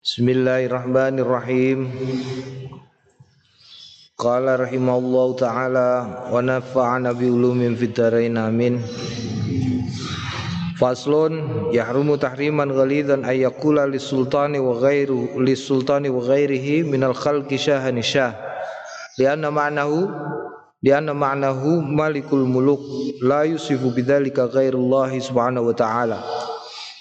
[0.00, 1.92] Bismillahirrahmanirrahim.
[4.16, 8.80] Qala rahimallahu taala wa nafa'ana bi ulumin fid dharain amin.
[10.80, 17.12] Faslun yahrumu tahriman ghalidan ay yaqula lis sultani wa ghairu lis sultani wa ghairihi minal
[17.12, 18.32] khalqi syahani syah.
[19.20, 20.08] Lianna ma'nahu
[20.80, 22.80] lianna ma'nahu malikul muluk
[23.20, 26.48] la yusifu bidzalika ghairullahi subhanahu wa ta'ala.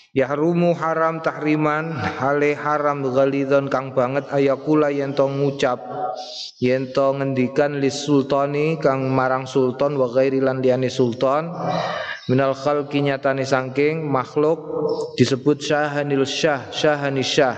[0.10, 5.78] Yahrumu haram tahriman hale haram ghalidon kang banget ayakula yen to ngucap
[6.58, 11.54] yen to ngendikan lis sultani kang marang sultan wa ghairi lan liyane sultan
[12.26, 14.58] minal khalqi nyatane saking makhluk
[15.14, 17.54] disebut syahanil syah syahani syah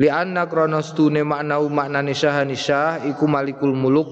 [0.00, 4.08] Li anna kronos tune maknau maknane syahani syah iku malikul muluk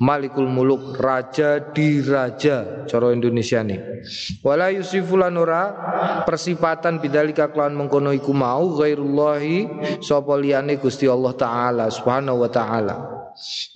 [0.00, 4.00] malikul muluk raja di raja cara Indonesia nih
[4.40, 5.76] wala yusifulan ora
[6.24, 9.68] persipatan bidalika kelawan mengkono iku mau ghairullahi
[10.00, 10.40] sapa
[10.80, 13.19] Gusti Allah taala subhanahu wa taala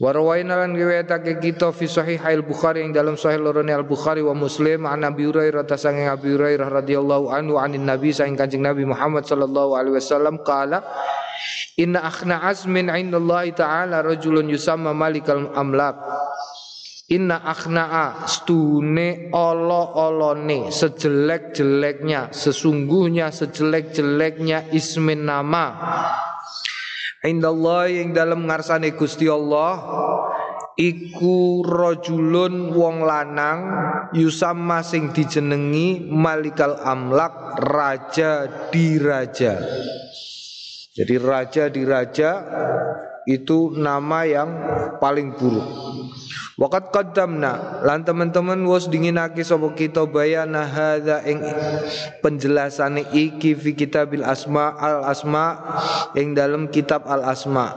[0.02, 4.34] Warwaina lan riwayatake kita fi sahih al Bukhari yang dalam sahih lorone al Bukhari wa
[4.34, 8.82] Muslim an Nabi Hurairah ta sange Abi Hurairah radhiyallahu anhu anin Nabi saing Kanjeng Nabi
[8.84, 10.84] Muhammad sallallahu alaihi wasallam kala
[11.74, 15.98] Inna akhna azmin indallahi ta'ala rajulun yusamma malikal amlak.
[17.10, 25.66] Inna akhna'a stune olo-olone sejelek-jeleknya sesungguhnya sejelek-jeleknya ismin nama
[27.24, 29.80] Indallah yang dalam ngarsane Gusti Allah
[30.76, 33.60] iku rajulun wong lanang
[34.12, 39.56] yusamma sing dijenengi malikal amlak raja di raja
[40.92, 42.30] jadi raja di raja
[43.24, 44.50] itu nama yang
[45.00, 45.66] paling buruk.
[46.54, 51.42] Wakat qaddamna lan teman-teman was dinginake sapa kita bayana hadza ing
[52.22, 55.58] penjelasane iki fi kitabil asma al asma
[56.14, 57.74] ing dalam kitab al asma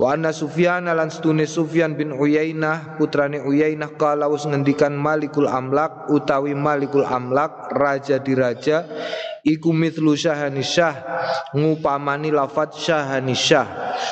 [0.00, 6.08] wa anna sufyan lan stune sufyan bin uyainah putrane uyainah kala wis ngendikan malikul amlak
[6.08, 8.88] utawi malikul amlak raja di raja
[9.44, 10.94] iku mithlu syahanisyah
[11.52, 13.66] ngupamani lafat syahanisyah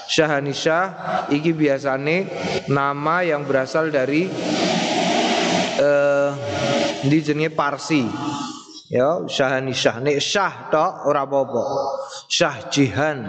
[0.06, 0.84] syahanisyah
[1.32, 2.28] iki biasane
[2.68, 4.28] nama yang berasal dari
[5.80, 6.30] eh
[7.02, 8.04] di jenenge Parsi.
[8.92, 11.64] Ya syahanisyah nek syah tok ora apa-apa.
[12.28, 13.24] Syah jihan.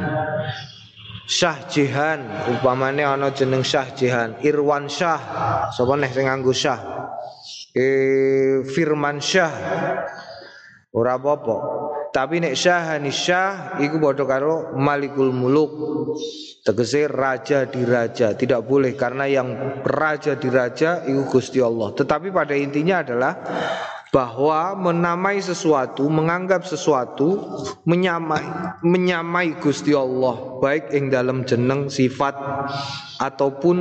[1.23, 2.19] Syah Jihan.
[2.51, 4.43] Upamane ana jeneng Syah Jihan.
[4.43, 5.23] Irwan Syah.
[5.71, 6.83] Sapa nek sing nganggo Syah?
[7.71, 9.55] Eh Firman Syah
[10.93, 11.57] ora apa-apa.
[12.13, 15.71] Tapi nek syahani syah iku padha karo malikul muluk.
[16.63, 21.91] Tegese raja di raja tidak boleh karena yang raja di raja iku Gusti Allah.
[21.91, 23.33] Tetapi pada intinya adalah
[24.13, 27.41] bahwa menamai sesuatu, menganggap sesuatu
[27.81, 28.45] menyamai
[28.85, 32.37] menyamai Gusti Allah baik ing dalam jeneng sifat
[33.17, 33.77] ataupun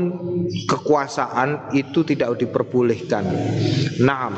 [0.65, 3.28] kekuasaan itu tidak diperbolehkan.
[4.00, 4.32] Naam.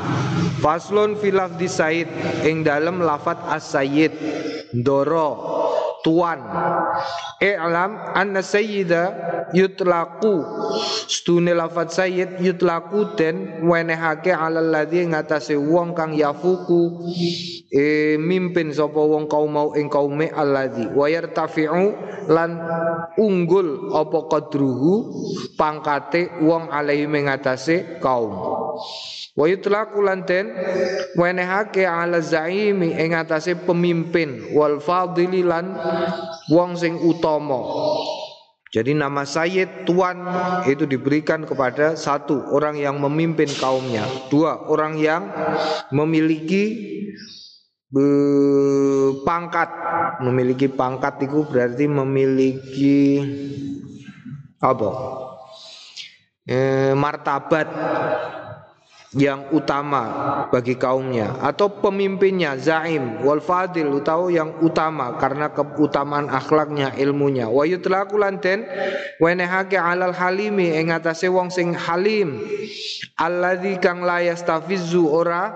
[0.59, 2.11] Faslun fi lafzi Said
[2.43, 4.11] ing dalam lafat as-sayyid
[4.75, 5.31] ndoro
[6.05, 6.37] tuan.
[7.41, 9.03] I'lam anna sayyida
[9.57, 10.45] yutlaqu.
[11.09, 17.09] Stune lafat sayyid yutlaqu den wenehake alal ladzi ngatasé wong kang yafuku.
[17.73, 21.85] E mimpin sapa wong kaum mau ing kaume alladzi wa yartafi'u
[22.29, 22.61] lan
[23.17, 24.93] unggul apa qadruhu
[25.57, 28.31] pangkate wong alaihi mengatase kaum
[29.35, 30.55] Wa yutlaqu lanten
[31.19, 33.11] wenehake ala zaimi ing
[33.67, 35.75] pemimpin wal fadili lan
[36.47, 37.59] wong sing utama.
[38.71, 40.23] Jadi nama Sayyid Tuan
[40.67, 45.27] itu diberikan kepada satu orang yang memimpin kaumnya, dua orang yang
[45.91, 46.95] memiliki
[49.23, 49.69] pangkat,
[50.23, 52.99] memiliki pangkat itu berarti memiliki
[54.59, 54.89] apa?
[56.43, 57.67] E, martabat
[59.15, 60.03] yang utama
[60.51, 61.39] bagi kaumnya.
[61.39, 67.47] Atau pemimpinnya zaim wal fadil tahu yang utama karena keutamaan akhlaknya ilmunya.
[67.47, 68.67] Wa yutlaku lanten
[69.23, 72.43] wenehake alal halimi ing atase wong sing halim.
[73.15, 75.47] Alladzi kang la yastafizu ora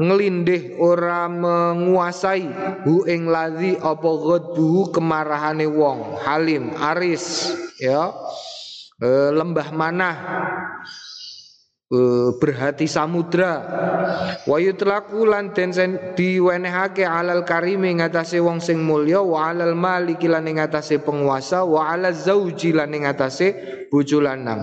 [0.00, 2.48] ngelindih ora menguasai.
[2.88, 6.16] Hu ing ladzi apa ghadbuhu kemarahane wong.
[6.24, 8.16] Halim aris ya.
[8.96, 10.16] E, lembah manah
[11.92, 13.62] uh, berhati samudra
[14.46, 15.74] wa yutlaku lan den
[16.18, 22.14] diwenehake alal karimi ngatasé wong sing mulya wa alal maliki lan ngatasé penguasa wa alal
[22.14, 24.62] zauji lan ngatasé bojo lanang.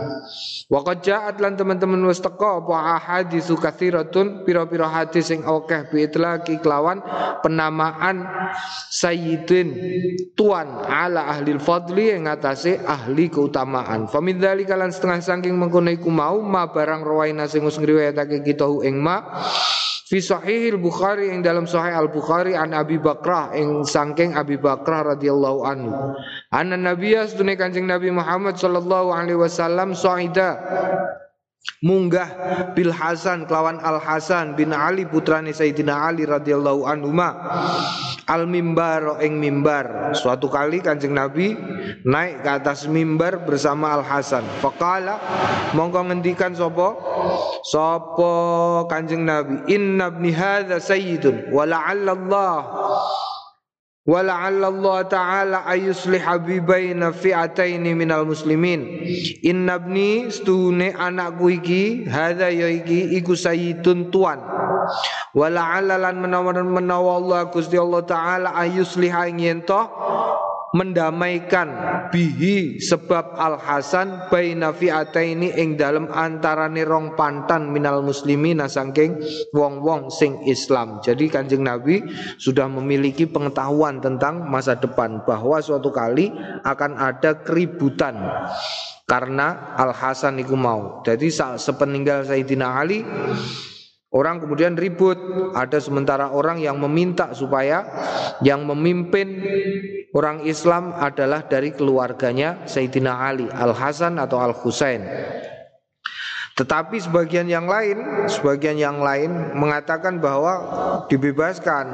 [0.68, 1.06] Wa qad
[1.40, 7.00] lan teman-teman wis teka apa ahaditsu katsiratun pira-pira hadis sing akeh biitlaqi kelawan
[7.40, 8.28] penamaan
[8.92, 9.74] sayyidin
[10.36, 14.08] tuan ala ahli fadli yang ngatasi ahli keutamaan.
[14.12, 18.65] Famin dzalika lan setengah saking mengkono iku mau ma barang rawaina sing wis ngriwayatake kita
[18.81, 19.21] ing ma
[20.04, 25.15] Fi sahih Bukhari yang dalam sahih Al Bukhari an Abi Bakrah yang sangking Abi Bakrah
[25.18, 25.89] radhiyallahu anhu.
[26.54, 30.60] Anna Nabiya sedune Kanjeng Nabi Muhammad sallallahu alaihi wasallam saida
[31.83, 32.27] munggah
[32.75, 37.12] bil Hasan kelawan Al Hasan bin Ali putrane Sayyidina Ali radhiyallahu anhu
[38.27, 40.15] al mimbar ing mimbar.
[40.15, 41.56] Suatu kali Kanjeng Nabi
[42.07, 44.48] naik ke atas mimbar bersama Al Hasan.
[44.63, 45.19] Faqala
[45.75, 46.95] mongko ngendikan sapa?
[47.68, 48.33] Sapa
[48.88, 52.57] Kanjeng Nabi inna ibni hadza sayyidun wa la'alla Allah
[54.09, 58.81] ولعل الله تعالى أن يصلح بين فئتين من المسلمين
[59.45, 64.41] إن ابني stune anakku iki hadza ya iki iku sayyidun tuan
[65.37, 69.61] wala'alla lan menawa menawa Allah Gusti Allah taala ayusliha ing
[70.74, 71.70] mendamaikan
[72.10, 79.22] bihi sebab Al Hasan baina fi'ataini ing dalem antarane rong pantan minal muslimin saking
[79.54, 80.98] wong-wong sing Islam.
[81.06, 82.02] Jadi Kanjeng Nabi
[82.42, 86.34] sudah memiliki pengetahuan tentang masa depan bahwa suatu kali
[86.66, 88.18] akan ada keributan
[89.06, 91.06] karena Al Hasan iku mau.
[91.06, 93.06] Jadi sepeninggal Sayyidina Ali
[94.13, 95.18] Orang kemudian ribut,
[95.57, 97.81] ada sementara orang yang meminta supaya
[98.45, 99.42] yang memimpin
[100.13, 105.01] orang Islam adalah dari keluarganya Sayyidina Ali Al Hasan atau Al Husain.
[106.54, 110.54] Tetapi sebagian yang lain, sebagian yang lain mengatakan bahwa
[111.10, 111.89] dibebaskan.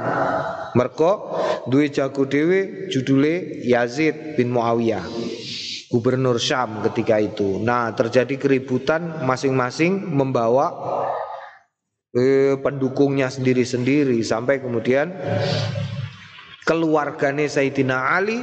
[0.75, 1.39] Merko
[1.71, 5.07] duwe jago dewe judule Yazid bin Muawiyah.
[5.87, 7.63] Gubernur Syam ketika itu.
[7.63, 10.69] Nah, terjadi keributan masing-masing membawa
[12.13, 15.13] eh, pendukungnya sendiri-sendiri sampai kemudian
[16.65, 18.39] keluarganya Sayyidina Ali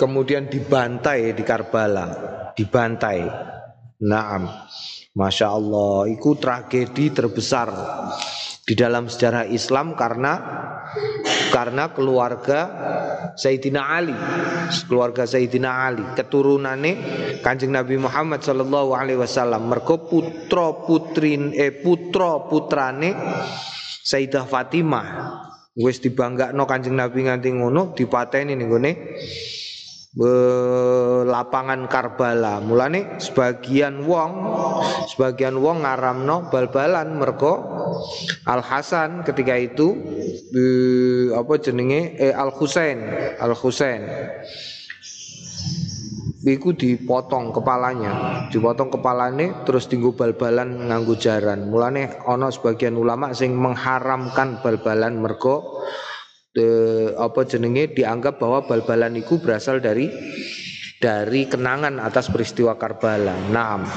[0.00, 2.08] kemudian dibantai di Karbala,
[2.56, 3.28] dibantai.
[4.00, 4.48] Naam.
[5.10, 7.68] Masya Allah, itu tragedi terbesar
[8.64, 10.32] di dalam sejarah Islam karena
[11.50, 12.60] karena keluarga
[13.34, 14.14] Sayyidina Ali,
[14.86, 16.94] keluarga Sayyidina Ali, keturunannya
[17.42, 19.70] Kanjeng Nabi Muhammad sallallahu alaihi wasallam.
[19.70, 23.14] Mergo putra putrin eh putra putrane
[24.00, 25.06] Sayyidah Fatimah.
[25.78, 28.92] Wis dibanggakno Kanjeng Nabi nganti ngono dipateni ning gone
[30.18, 32.58] lapangan Karbala.
[32.58, 34.32] Mulane sebagian wong
[35.06, 37.62] sebagian wong ngaramno bal-balan mergo
[38.50, 39.94] Al Hasan ketika itu
[41.30, 42.98] apa jenenge eh, Al Husain
[43.38, 44.02] Al Husain
[46.40, 51.68] Iku dipotong kepalanya, dipotong kepalanya terus tinggu bal-balan nganggu jaran.
[51.68, 55.84] Mulane ono sebagian ulama sing mengharamkan bal-balan mergo
[56.54, 56.68] de,
[57.14, 60.10] apa jenenge dianggap bahwa bal-balan itu berasal dari
[61.00, 63.34] dari kenangan atas peristiwa Karbala.
[63.48, 63.88] Naam.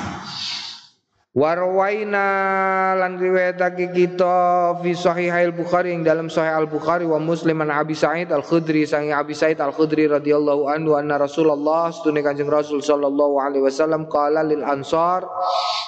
[1.33, 4.93] Warwaina lan riwayatake kita fi
[5.33, 9.09] al Bukhari yang dalam sahih Al Bukhari wa Muslim an Abi Sa'id Al Khudri sang
[9.09, 14.45] Abi Sa'id Al Khudri radhiyallahu anhu anna Rasulullah setune Kanjeng Rasul sallallahu alaihi wasallam qala
[14.45, 15.25] lil ansar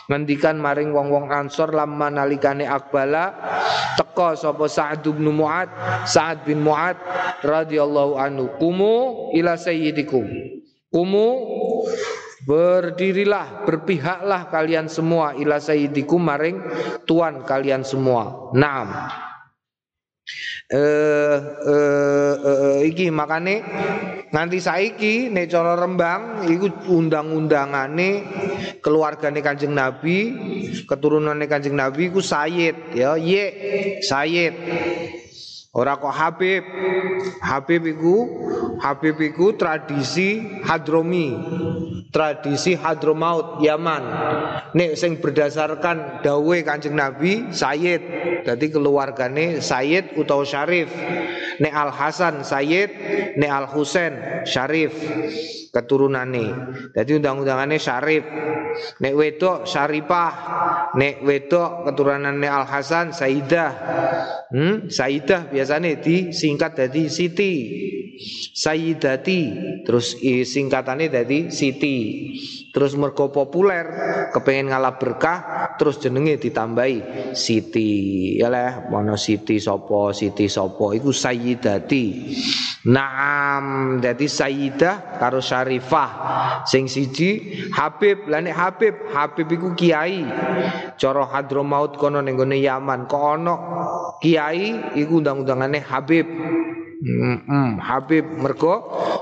[0.09, 3.37] ngendikan maring wong-wong ansor lamma nalikane akbala
[4.01, 5.69] teka sapa Sa'ad bin Mu'ad
[6.09, 6.97] Sa'ad bin Mu'ad
[7.45, 10.25] radhiyallahu anhu kumu ila sayyidikum.
[10.89, 11.27] Kumu
[12.45, 16.61] Berdirilah, berpihaklah kalian semua ila sayyidikum maring
[17.09, 18.53] tuan kalian semua.
[18.53, 18.93] Naam.
[20.65, 23.61] Eh, eh, eh, iki makane
[24.33, 28.25] nganti saiki nek cara Rembang iku undang-undangane
[28.81, 30.33] keluargane Kanjeng Nabi,
[30.89, 33.45] keturunane Kanjeng Nabi iku Sayyid ya, ye
[34.01, 34.53] Sayyid.
[35.75, 36.63] Ora kok Habib.
[37.43, 38.15] Habib iku
[38.79, 41.35] Habib iku tradisi Hadromi.
[42.15, 44.03] Tradisi Hadromaut Yaman.
[44.71, 48.01] Nek sing berdasarkan dawe Kanjeng Nabi Sayyid.
[48.47, 50.87] Dadi keluargane Sayyid utawa Syarif.
[51.59, 52.91] Nek Al Hasan Sayyid,
[53.39, 54.91] nek Al Husain Syarif
[55.75, 56.55] keturunane.
[56.95, 58.23] Jadi undang-undangannya Syarif.
[59.03, 60.33] Nek wedok Syarifah,
[60.95, 63.71] nek wedok keturunannya Al Hasan Saidah.
[64.55, 67.53] Hmm, Saidah biasanya disingkat dari Siti.
[68.55, 69.39] Sayyidati
[69.83, 71.97] terus singkatannya dari Siti.
[72.69, 73.83] Terus mergo populer
[74.31, 75.39] kepengen ngalah berkah
[75.75, 78.37] terus jenenge ditambahi Siti.
[78.37, 82.05] Ya lah mono Siti sopo Siti sopo iku sayyidati.
[82.85, 86.11] Naam dadi sayyidah karo syarifah.
[86.69, 88.29] Sing siji Habib.
[88.29, 90.21] Lan Habib Habib iku kiai.
[90.95, 93.55] Cara Hadramaut kono ning Yaman kok ana
[94.21, 96.27] kiai iku undang-undangane Habib.
[97.05, 98.25] Mm, mm, Habib.
[98.39, 98.73] Mergo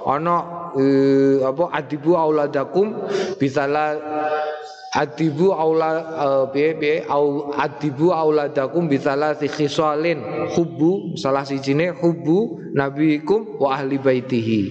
[0.08, 2.94] ana uh, apa adibu auladakum
[3.40, 3.98] bisala
[4.94, 10.22] adibu aula uh, piye piye au adibu auladakum bisala si khisalin
[10.54, 14.62] hubbu salah sijine hubbu nabiikum wa ahli baitihi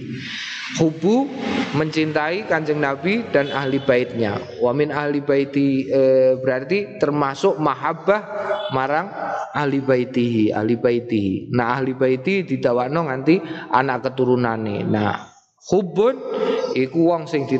[0.73, 1.29] Hubu
[1.77, 4.41] mencintai kanjeng Nabi dan ahli baitnya.
[4.57, 8.21] Wamin ahli baiti e, berarti termasuk mahabbah
[8.73, 9.05] marang
[9.53, 11.53] ahli baitihi, ahli baitihi.
[11.53, 13.37] Nah ahli baiti didawakno nganti
[13.69, 14.81] anak keturunane.
[14.81, 15.32] Nah
[15.71, 16.19] hubun
[16.75, 17.55] iku wong sing di,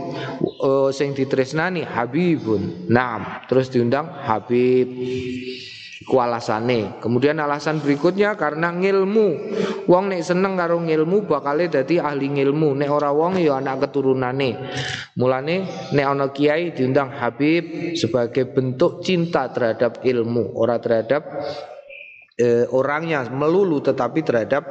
[0.63, 2.89] uh, sing ditresnani habibun.
[2.89, 4.89] Nah, terus diundang Habib.
[6.03, 7.00] Iku alasane.
[7.00, 9.55] Kemudian alasan berikutnya karena ngilmu.
[9.88, 12.75] Wong nek seneng karo ngilmu bakal dadi ahli ngilmu.
[12.75, 14.60] Nek ora wong ya anak keturunane.
[15.15, 15.63] Mulane
[15.95, 21.24] nek ana kiai diundang Habib sebagai bentuk cinta terhadap ilmu, ora terhadap
[22.38, 24.63] e, orangnya melulu tetapi terhadap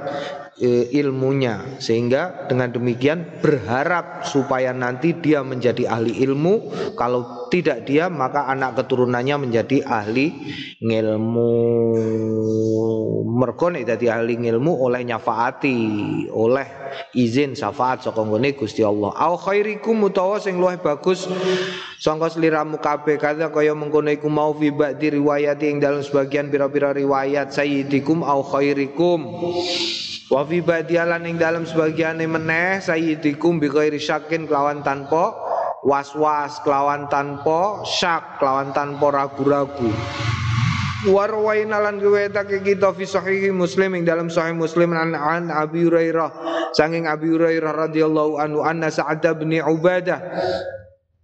[0.59, 1.79] e, ilmunya.
[1.79, 6.55] Sehingga dengan demikian berharap supaya nanti dia menjadi ahli ilmu.
[6.99, 10.33] Kalau tidak dia maka anak keturunannya menjadi ahli
[10.81, 11.53] ngilmu.
[13.33, 15.79] Mergo nek dadi ahli ngilmu oleh nyafaati
[16.31, 16.83] oleh
[17.17, 19.13] izin syafaat saka nggone Gusti Allah.
[19.17, 21.29] Au khairikum utawa sing luwih bagus
[22.01, 27.52] sangka sliramu kabeh kaya mengkono iku mau fi ba'di riwayat ing dalam sebagian pira-pira riwayat
[27.53, 29.21] sayyidikum au khairikum.
[30.33, 35.37] Wa fi ba'dialan ing dalam sebagian meneh sayyidikum bi ghairi syakin kelawan tanpa
[35.85, 39.93] was-was kelawan tanpa syak kelawan tanpa ragu-ragu.
[41.03, 46.31] Warwaina lan riwayatake kita fi sahih Muslim ing dalam sahih Muslim an, an Abi Hurairah.
[46.73, 50.23] Sanging Abi Hurairah radhiyallahu anhu anna Sa'ad bin Ubadah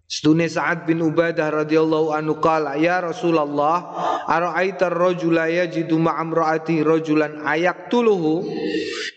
[0.09, 3.93] Stune Sa'ad bin Ubadah radhiyallahu anhu qala ya Rasulullah
[4.25, 8.49] ara'aita ar-rajula yajidu ma'amraati rajulan ayaktuluhu?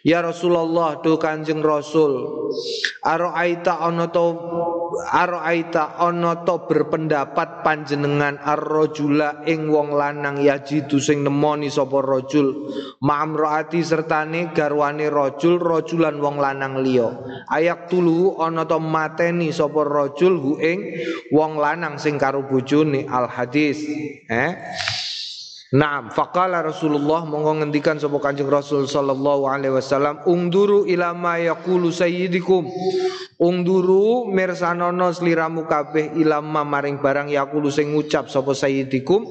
[0.03, 2.27] Ya Rasulullah tu Kanjeng Rasul
[3.07, 4.35] ara'aita ana to
[4.91, 12.69] Aro'aita ono to berpendapat panjenengan arrojula ing wong lanang yajidu sing nemoni sapa rojul
[12.99, 17.07] ma'amroati sertane garwane rojul rojulan wong lanang liya.
[17.49, 20.79] Ayak tulu ono to mateni sapa rojul hu ing
[21.31, 23.81] wong lanang sing karo bojone al hadis
[24.29, 24.55] eh
[25.71, 31.95] Naam, faqala Rasulullah monggo ngendikan sapa Kanjeng Rasul sallallahu alaihi wasallam, "Ungduru ila ma yaqulu
[31.95, 32.67] sayyidikum."
[33.39, 39.23] Ungduru mirsanono sliramu kabeh ilama maring barang yaqulu sing ngucap sapa sayyidikum.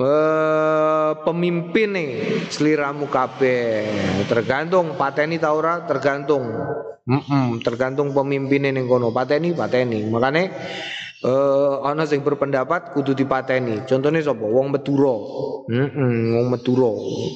[0.00, 0.08] Uh,
[1.26, 2.10] pemimpin nih
[2.50, 3.86] seliramu kabeh
[4.30, 5.52] tergantung pateni ta
[5.86, 6.44] tergantung
[7.06, 10.42] mm -mm, tergantung pemimpin ning kono pateni pateni makane
[11.20, 13.84] eh ana sing berpendapat kudu dipateni.
[13.84, 14.40] Contone sapa?
[14.40, 15.14] Wong Madura.
[15.68, 16.90] Heeh, wong Madura.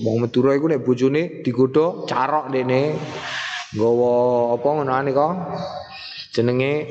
[0.09, 2.97] Wong Madura iku nek bojone digodha carok dene.
[3.77, 4.13] Nggawa
[4.57, 5.33] apa ngono kok?
[6.35, 6.91] Jenenge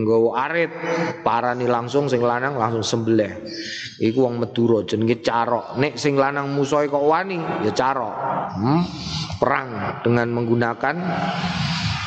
[0.00, 0.72] nggawa arit
[1.20, 3.44] parani langsung sing lanang langsung sembelih.
[4.00, 5.76] Iku wong Madura jenenge carok.
[5.76, 8.16] Nek sing lanang musuhe kok wani ya carok.
[8.56, 8.82] Hmm?
[9.36, 10.96] perang dengan menggunakan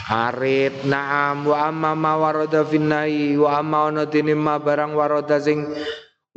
[0.09, 0.89] Arit.
[0.89, 5.69] Na'am wa amma ma warada finnai wa amma ana ma barang warada sing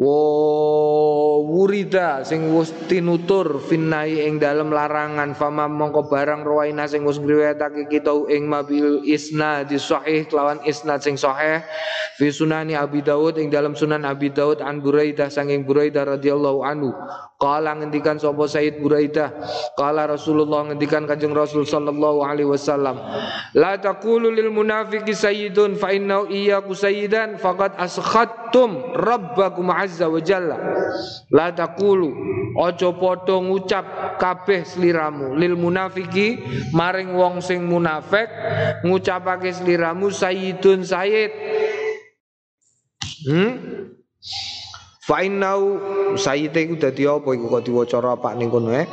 [0.01, 5.37] Wo wurida sing wis tinutur finnai ing dalem larangan.
[5.37, 11.05] Fama mongko barang rawaina sing wis ngriwayatake kita ing mabil isna di sahih kelawan isnad
[11.05, 11.61] sing sahih.
[12.17, 16.91] Fi sunani Abi Daud ing dalam sunan Abi Daud an Buraidah sanging Buraidah radhiyallahu anhu.
[17.43, 19.35] Kala ngendikan sapa Said Buraidah,
[19.75, 23.03] kala Rasulullah ngendikan Kanjeng Rasul sallallahu alaihi wasallam,
[23.59, 30.57] la taqulu lil munafiqi sayyidun fa innahu iyyaku sayyidan faqad askhattum rabbakum azza wa jalla.
[31.35, 32.11] La taqulu
[32.63, 33.85] aja padha ngucap
[34.23, 36.39] kabeh sliramu lil munafiki
[36.71, 38.29] maring wong sing munafik
[38.87, 41.33] ngucapake sliramu sayyidun sayyid.
[43.27, 43.53] Hmm?
[45.03, 45.83] Fa'inau
[46.15, 48.87] sayyite iku dadi apa iku kok diwaca apa ning kono eh.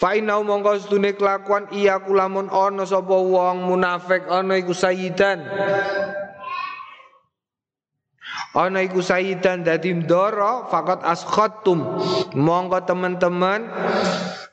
[0.00, 5.44] Fa'inau mongko sedune kelakuan iya kulamun ana sapa wong munafik ana iku sayyidan.
[8.52, 11.80] Ana iku sayyidan dadi ndara fakat askhattum.
[12.36, 13.64] Mongko teman-teman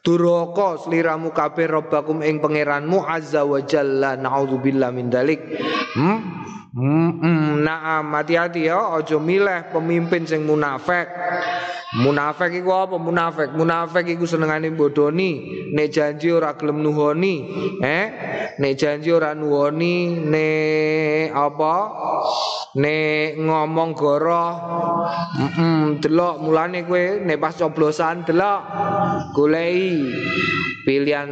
[0.07, 5.43] duraka sliramu kabeh robbakum ing pangeranmu azza wa jalla naudzubillah min dalik.
[5.99, 6.23] Hmm?
[6.69, 11.09] Hmm, naam hati-hati ya ojo milih pemimpin sing munafik.
[11.97, 13.57] Munafik iku apa munafik?
[13.57, 17.49] Munafik iku senengane bodoni, nek janji ora gelem nuhoni,
[17.81, 18.05] eh?
[18.61, 21.75] Nek janji ora nuhoni, nek apa?
[22.77, 24.53] Nek ngomong goroh.
[25.41, 28.61] Heeh, delok mulane kowe nek pas coblosan delok
[29.33, 30.05] golei
[30.89, 31.29] pilihan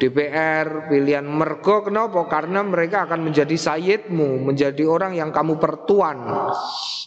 [0.00, 2.24] DPR, pilihan mergo kenapa?
[2.24, 6.18] Karena mereka akan menjadi sayyidmu, menjadi orang yang kamu pertuan.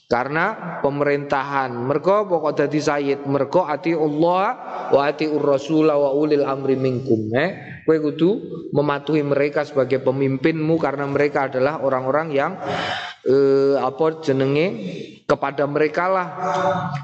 [0.07, 1.75] Karena pemerintahan.
[1.75, 3.27] Mergo pokok dadi sayyid.
[3.27, 4.45] Mergo ati Allah
[4.87, 7.27] wa ati Rasul wa ulil amri minkum.
[7.35, 8.29] Eh kowe kudu
[8.71, 12.55] mematuhi mereka sebagai pemimpinmu karena mereka adalah orang-orang yang
[13.27, 14.67] eh, apa jenenge?
[15.27, 16.27] Kepada mereka lah.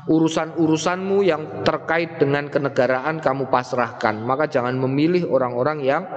[0.08, 4.24] Urusan-urusanmu yang terkait dengan kenegaraan kamu pasrahkan.
[4.24, 6.08] Maka jangan memilih orang-orang yang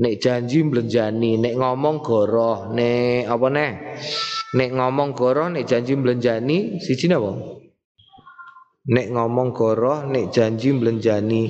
[0.00, 3.72] nek janji belenjani nek ngomong goroh nek apa nek
[4.50, 7.38] Nek ngomong goroh nek janji mlenjani siji napa?
[8.90, 11.42] Nek ngomong goroh nek janji mlenjani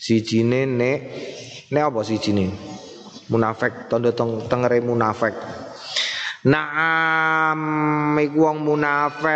[0.00, 0.98] sijine nek
[1.68, 2.48] nek apa sijine?
[3.28, 5.36] Munafik tanda tengere munafik.
[6.46, 9.26] Naam iku wong munafik.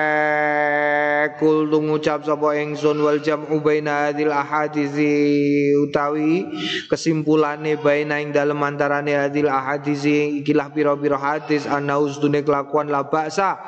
[1.42, 6.46] Kul ngucap sapa ingsun wal jam'u baina hadil ahadisi utawi
[6.86, 13.58] kesimpulane baina ing dalem antarane hadil ahadisi ikilah pira-pira hadis ana ustune kelakuan la baksa.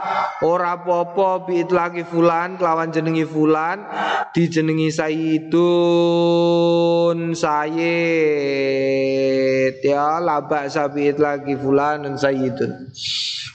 [0.46, 3.82] Ora apa-apa bi lagi fulan kelawan jenengi fulan
[4.30, 5.50] dijenengi sayyidun
[7.34, 7.82] sayyid.
[9.82, 12.94] Ya la baksa bi lagi fulan sayyidun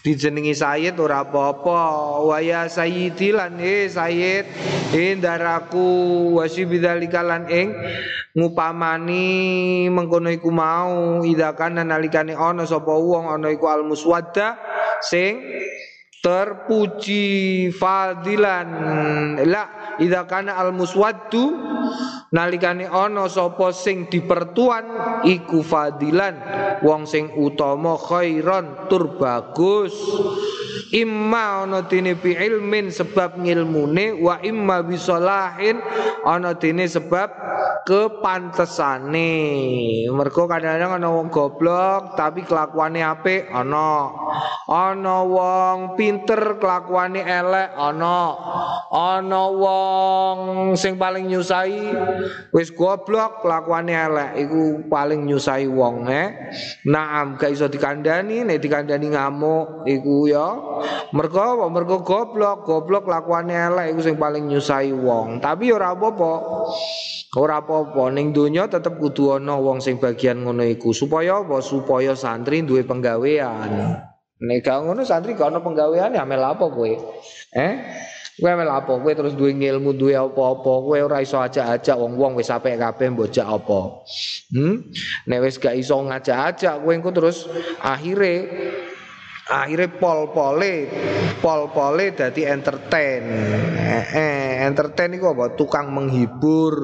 [0.06, 1.80] dijenengi Sayyid ora apa-apa.
[2.24, 4.46] Wa ya sayyidi lan e Sayyid
[4.96, 5.88] indaraku
[6.40, 7.76] wasi bidzalika lan ing
[8.38, 14.54] ngupamani mengkono iku mau idza kana nalikane ana sapa wong ana iku al muswadda
[15.02, 15.42] sing
[16.22, 18.68] terpuji fadilan.
[19.46, 21.46] La idza kana al muswaddu
[22.34, 24.86] nalikane ana sapa sing dipertuan
[25.24, 26.36] iku fadilan.
[26.82, 29.94] Wong sing utama khairon tur bagus
[30.94, 35.80] imma ana dene bi ilmin sebab ngilmune wa imma bisalahin
[36.24, 37.30] ana dene sebab
[37.88, 39.32] kepantesane
[40.12, 44.12] mergo kadang-kadang ana wong goblok tapi kelakuane apik ana.
[44.68, 48.36] Ana wong pinter kelakuane elek ana.
[48.92, 50.38] Ana wong
[50.76, 51.96] sing paling nyusai
[52.52, 56.52] wis goblok kelakuane elek iku paling nyusai wong eh
[56.84, 60.48] naam gak iso dikandani nek dikandani ngamuk iku ya
[61.12, 62.66] mergo mergo goblok.
[62.68, 65.40] Goblok kelakuane elek iku sing paling nyusai wong.
[65.40, 66.34] Tapi ora apa-apa.
[67.38, 68.14] Ora apa-apa.
[68.14, 70.92] Ning donya tetep kudu ana wong sing bagian ngono iku.
[70.96, 71.60] Supaya apa?
[71.60, 74.00] Supaya santri duwe penggawean.
[74.38, 76.94] Nek gak ngono santri gak ana penggawean ya amel apa kowe?
[77.58, 77.74] Eh?
[78.38, 79.02] Kowe mel apa?
[79.02, 80.74] Kowe terus duwe ilmu, duwe apa-apa.
[80.86, 84.06] Kowe ora iso ajak-ajak wong-wong wis apik kabeh mbok apa.
[84.54, 84.94] Hmm?
[85.26, 87.50] Nek wis gak iso ngajak-ajak kowe engko terus
[87.82, 88.46] akhire
[89.48, 90.76] akhirnya pol-pole
[91.40, 93.24] pol-pole dadi entertain
[93.80, 96.76] eh, eh entertain itu apa tukang menghibur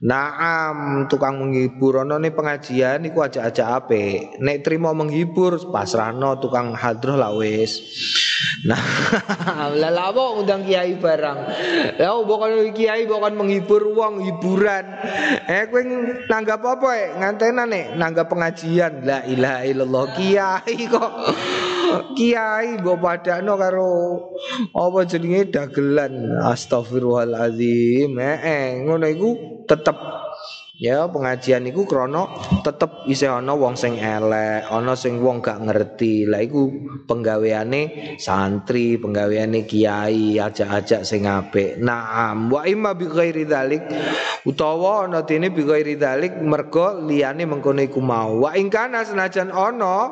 [0.00, 7.20] naam tukang menghibur ono nih pengajian iku aja-aja ape nek trimo menghibur pasrano tukang hadroh
[7.20, 7.84] lah wis
[8.64, 8.80] Nah,
[9.80, 11.38] lah apa undang kiai barang.
[12.00, 14.84] Ya bukan kiai bukan menghibur uang hiburan.
[15.44, 15.82] Eh kowe
[16.32, 19.04] nanggap apa eh ngantena nih nanggap pengajian.
[19.04, 21.12] La ilaha illallah kiai kok.
[22.16, 23.90] Kiai mbok padakno karo
[24.74, 26.40] apa jenenge dagelan.
[26.42, 28.14] Astagfirullahalazim.
[28.18, 29.30] Eh, eh ngono iku
[29.68, 29.96] tetep
[30.74, 31.86] Ya pengajian iku
[32.66, 36.26] tetep isih ana wong sing elek, ana sing wong gak ngerti.
[36.26, 36.66] Lah iku
[37.06, 41.78] penggaweane santri, penggaweane kiai, ajak-ajak sing apik.
[41.78, 43.86] Naam wa imma bi ghairi dzalik
[44.42, 48.42] utawa ana dene bi ghairi dzalik mergo liyane mengkono iku mau.
[48.42, 50.10] Wa ing kana senajan ana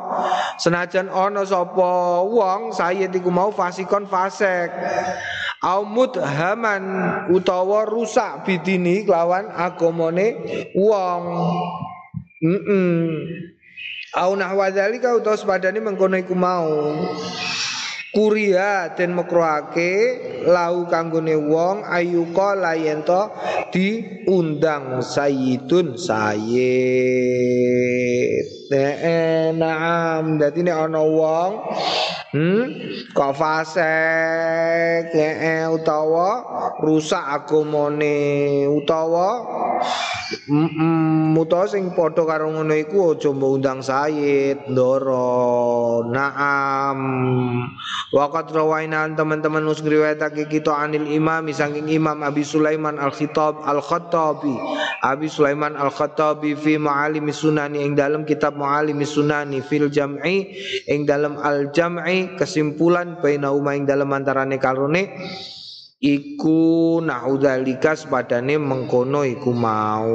[0.62, 4.70] senajan ana sapa wong sayyid iku mau fasikon fasek.
[5.62, 6.83] Aumut haman
[7.31, 10.35] utawa rusak bidini kelawan agamane
[10.75, 11.25] wong.
[12.42, 13.07] Mm -mm.
[14.18, 16.66] Au nahwa dzalika utawa sepadane mengkono iku mau.
[18.12, 23.33] Kuria den mekruhake lau kanggone wong ayuka layento
[23.72, 26.53] diundang sayyidun sayyid.
[28.68, 30.37] Eh, naam.
[30.37, 31.53] Dadi nek ana wong
[32.33, 32.64] Hmm,
[33.12, 36.40] kok fasek ngee utawa
[36.81, 39.44] rusak agamane utawa
[40.48, 46.98] mm utawa sing padha karo ngono iku aja undang Sayyid Ndoro Naam
[48.12, 54.53] Waqat rawaina teman-teman nus ngriwayatake kita anil imam saking Imam Abi Sulaiman Al-Khitab Al-Khattabi.
[55.01, 60.53] Abi Sulaiman Al-Khattabi fi Ma'alim Sunani ing dalam kitab Ma'alim Sunani fil Jam'i
[60.92, 65.09] ing dalam Al-Jam'i kesimpulan baina uma ing dalam antarane karone
[65.96, 70.12] iku naudalika sepadane mengkono iku mau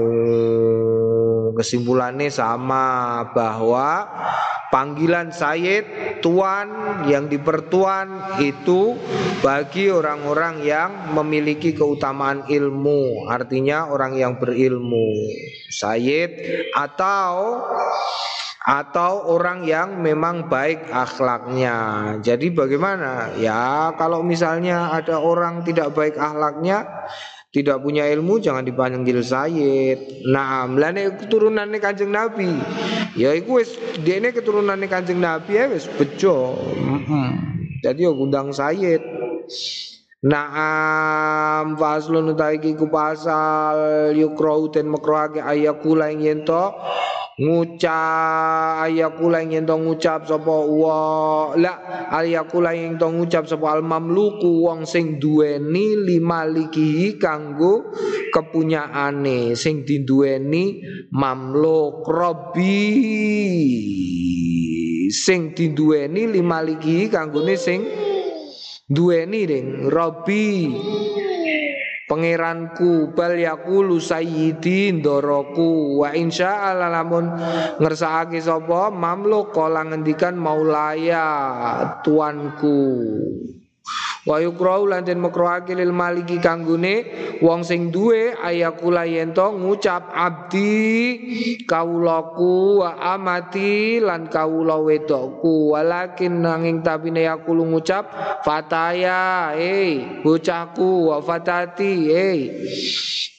[1.56, 4.08] kesimpulannya sama bahwa
[4.74, 6.68] panggilan Sayyid tuan
[7.08, 9.00] yang dipertuan itu
[9.40, 15.14] bagi orang-orang yang memiliki keutamaan ilmu artinya orang yang berilmu
[15.72, 16.32] Sayyid
[16.76, 17.64] atau
[18.68, 22.20] atau orang yang memang baik akhlaknya.
[22.20, 23.32] Jadi bagaimana?
[23.40, 26.84] Ya kalau misalnya ada orang tidak baik akhlaknya,
[27.58, 30.30] tidak punya ilmu jangan dipanggil sayyid.
[30.30, 32.54] Nah, melane keturunan Kanjeng Nabi.
[33.18, 33.74] Ya iku wis
[34.06, 36.54] dene keturunan Kanjeng Nabi ya wis bejo.
[37.82, 39.02] Jadi yo undang sayyid.
[40.26, 46.42] Naam faslun utaiki ku pasal yukrau ten makrohake ayakula ing yen
[47.38, 54.66] ngucap ayakula ing ento ngucap sapa wa la ayakula ing ento ngucap sapa al mamluku
[54.66, 57.94] wong sing lima liki kanggo
[58.34, 60.82] kepunyaane sing diduweni
[61.14, 62.10] mamluk.
[62.10, 62.74] Robi
[65.14, 68.07] sing diduweni lima liki kanggone sing
[68.88, 70.72] duweni ring robi
[72.08, 76.00] pangeranku bal yaqulu sayyidi ndoroku.
[76.02, 77.36] Wa insya Allah lamun
[77.84, 81.28] ngersakake sapa mamluk kala ngendikan maulaya
[82.02, 82.80] tuanku
[84.28, 87.08] Wa yukrau lan den makruhake lil maliki kanggone
[87.40, 96.84] wong sing duwe ayakula yento ngucap abdi kawulaku wa amati lan kawula wedokku walakin nanging
[96.84, 98.12] tapine yakulu ngucap
[98.44, 102.40] fataya eh bocahku wa fatati eh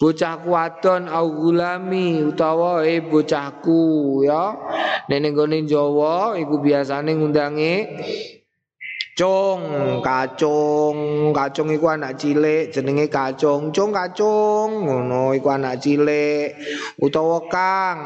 [0.00, 4.56] bocahku adon au gulami utawa eh bocahku ya.
[5.08, 7.72] Nene gone Jawa iku biasane ngundange
[9.18, 13.74] Cung, kacung, kacung iku anak cilik jenenge kacung.
[13.74, 16.54] Cung kacung, ngono iku anak cilik.
[17.02, 17.98] Utawa Kang,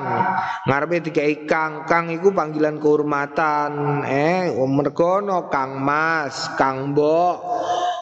[0.65, 1.85] ngarepe dikai Kang.
[1.85, 4.01] Kang iku panggilan kehormatan.
[4.09, 5.21] Eh, mergo
[5.53, 7.37] Kang Mas, Kang Mbok,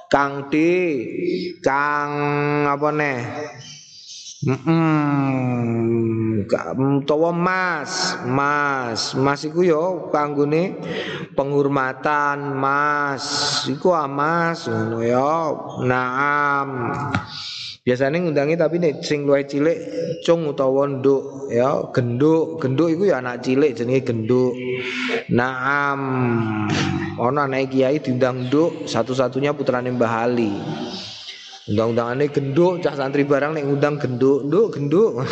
[0.07, 0.55] Kang D,
[1.67, 2.11] Kang
[2.71, 3.19] apa neh?
[4.41, 6.41] Hmm,
[7.05, 10.81] utawa mas, mas, mas iku yo kanggone
[11.37, 13.21] penghormatan mas,
[13.69, 15.37] iku amas ah, ngono yo.
[15.85, 16.89] Naam.
[17.85, 19.77] Biasanya ngundangi tapi nih sing luwih cilik
[20.25, 24.57] cung utawa nduk ya, genduk, genduk iku ya anak cilik jenenge genduk.
[25.29, 26.01] Naam.
[27.21, 30.49] Ana anak kiai diundang nduk, satu-satunya putrane Mbah Ali.
[31.71, 35.23] Undang-undangannya genduk, cah santri barang nek undang genduk, nduk genduk.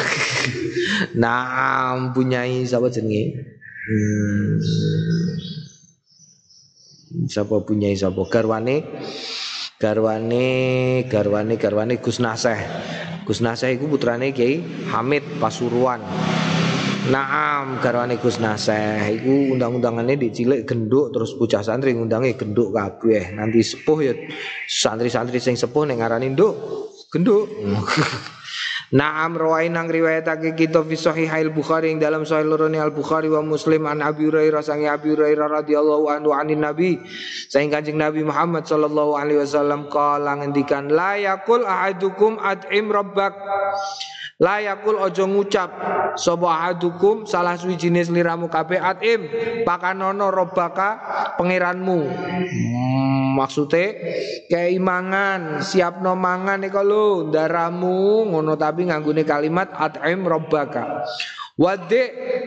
[1.22, 3.42] nah, punyai siapa jenenge?
[3.88, 4.62] Hmm.
[7.26, 8.22] Siapa punyai siapa?
[8.30, 8.86] Garwane
[9.82, 10.46] garwane
[11.10, 12.60] garwane garwane Gus Naseh.
[13.26, 14.62] Gus Naseh iku putrane Kiai
[14.94, 16.04] Hamid Pasuruan.
[17.08, 23.32] Naam garwane Gus Naseh iku undang-undangane dicilik genduk terus bocah santri ngundange genduk kabeh.
[23.32, 24.12] Nanti sepuh ya
[24.68, 26.52] santri-santri sing sepuh ning ngarani nduk
[27.08, 27.48] genduk.
[28.88, 33.28] Naam rawain nang riwayatake kita fi sahih al Bukhari ing dalam sahih lorone Al Bukhari
[33.28, 36.96] wa Muslim an Abi Hurairah sangi Abi Hurairah radhiyallahu anhu anin Nabi
[37.52, 43.36] saing Kanjeng Nabi Muhammad sallallahu alaihi wasallam kala ngendikan la yakul ahadukum ad'im rabbak
[44.38, 45.70] Layakul ojo ngucap
[46.14, 49.26] sapa ahadukum salah suwijine sliramu kabeh atim
[49.66, 51.02] pakanono robaka
[51.34, 51.98] pangeranmu.
[52.06, 53.98] Hmm, maksude
[54.46, 61.02] keimangan siapno mangan iku lho ndaramu ngono tapi nganggone kalimat atim robaka.
[61.58, 62.02] Wade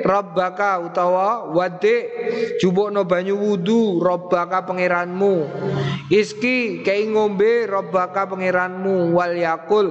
[0.07, 1.95] rabbaka utawa wade
[2.63, 5.51] jubokno banyu wudu rabbaka pangeranmu.
[6.07, 9.87] Iski kei ngombe rabbaka pangeranmu wal yakul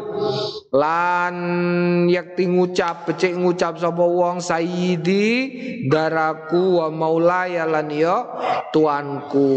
[0.72, 1.36] lan
[2.08, 5.28] yakti ngucap becik ngucap sapa wong sayyidi
[5.92, 8.24] daraku wa maulaya lan ya
[8.72, 9.48] tuanku.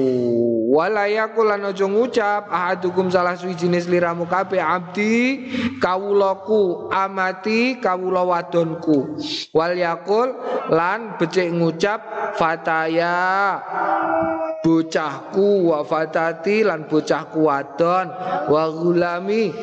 [0.74, 5.46] Walayakul lan aja ngucap ahadukum salah jenis liramu kabeh abdi
[5.78, 9.22] kawulaku amati kawula wadonku
[9.54, 10.34] wal yakul
[10.74, 12.02] lan becik ngucap
[12.42, 13.62] fataya
[14.66, 18.10] bocahku wa fatati lan bocahku wadon
[18.50, 19.54] wa gulami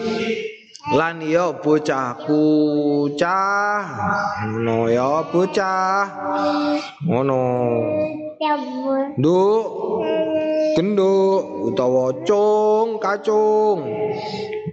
[0.89, 2.45] lan ya bocahku
[3.21, 3.85] cah.
[4.49, 6.05] Ngono ya bocah.
[7.05, 7.43] Ngono.
[9.21, 9.65] Nduk.
[10.81, 13.85] Genduk utawa cung kacung.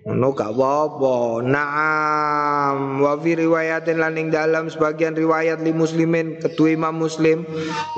[0.07, 1.43] Ono gak apa-apa.
[1.43, 3.03] Naam.
[3.03, 7.43] Wa fi riwayatin laning dalam sebagian riwayat li muslimin kedua Imam Muslim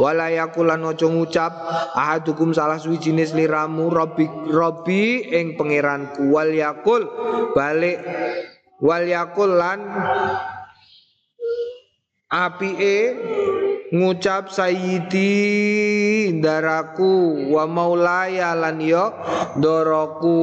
[0.02, 1.54] wala yakulan ojo ngucap
[1.94, 6.34] ahadukum salah suci jenis liramu robbi robbi ing pangeranku.
[6.34, 7.06] Wal yakul
[7.54, 7.99] balik
[8.80, 9.80] wal yakul lan
[12.30, 13.18] apike
[13.90, 19.10] ngucap sayyidi daraku wa maulaya lan yo
[19.58, 20.38] doroku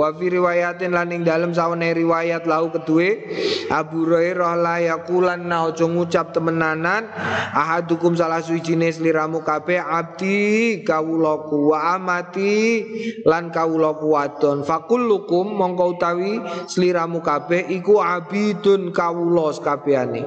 [0.00, 3.28] wa fi riwayatin lan ing dalem sawane riwayat lau kedue
[3.68, 7.12] Abu Hurairah la yakulan na ojo ngucap temenanan
[7.52, 12.86] ahadukum salah suci liramu kabeh abdi kawulaku wa amati
[13.26, 14.64] lan kawulaku wadon.
[14.64, 20.24] Fakullukum mongko utawi sliramu kabeh iku abidun kawulos kabehane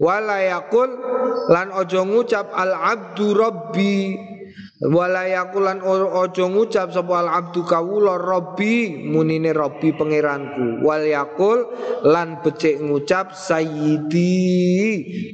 [0.00, 0.90] wala yakul
[1.48, 4.33] lan ojo ngucap al abdu rabbi
[4.84, 10.84] wala yakulan ojo ngucap al abdu kawula rabbi munine rabbi pangeranku.
[10.84, 11.64] Wal yakul
[12.04, 14.28] lan becik ngucap sayyidi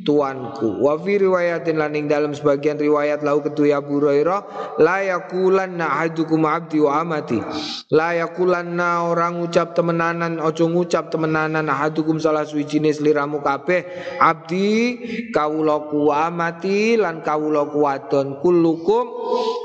[0.07, 0.79] tuanku.
[0.79, 4.41] Wa fi riwayatin lan ing dalam sebagian riwayat lau kedua Abu Hurairah
[4.79, 7.43] la yakulan na ahadukum abdi wa amati.
[7.91, 13.83] La yakulan na orang ngucap temenanan ojo ngucap temenanan ahadukum salah suci jenis liramu kabeh
[14.23, 14.99] abdi
[15.35, 19.11] kawulaku wa amati lan kawulaku wadon kullukum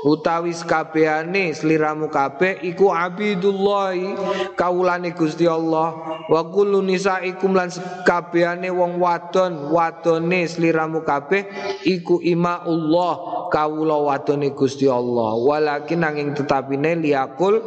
[0.06, 4.14] utawi kabehane sliramu kabeh iku abidullahi
[4.54, 5.94] kaulane Gusti Allah.
[6.26, 7.70] Wa kullu nisaikum lan
[8.02, 11.46] kabehane wong wadon wadone sliramu kabeh
[11.86, 15.38] iku imaullah kawula wadone Gusti Allah.
[15.38, 17.62] Walakin nanging tetapine liakul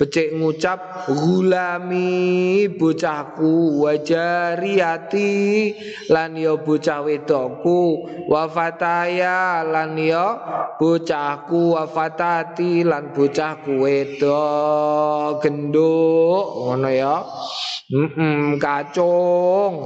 [0.00, 5.28] becik ngucap gulami bocahku wajariyati
[6.08, 10.40] lan ya bocah wedokku wa fataya lan ya
[11.20, 15.44] bocahku wa fatati lan bocahku wedok.
[15.44, 17.20] Genduk ngono ya.
[17.92, 19.84] Mm kacung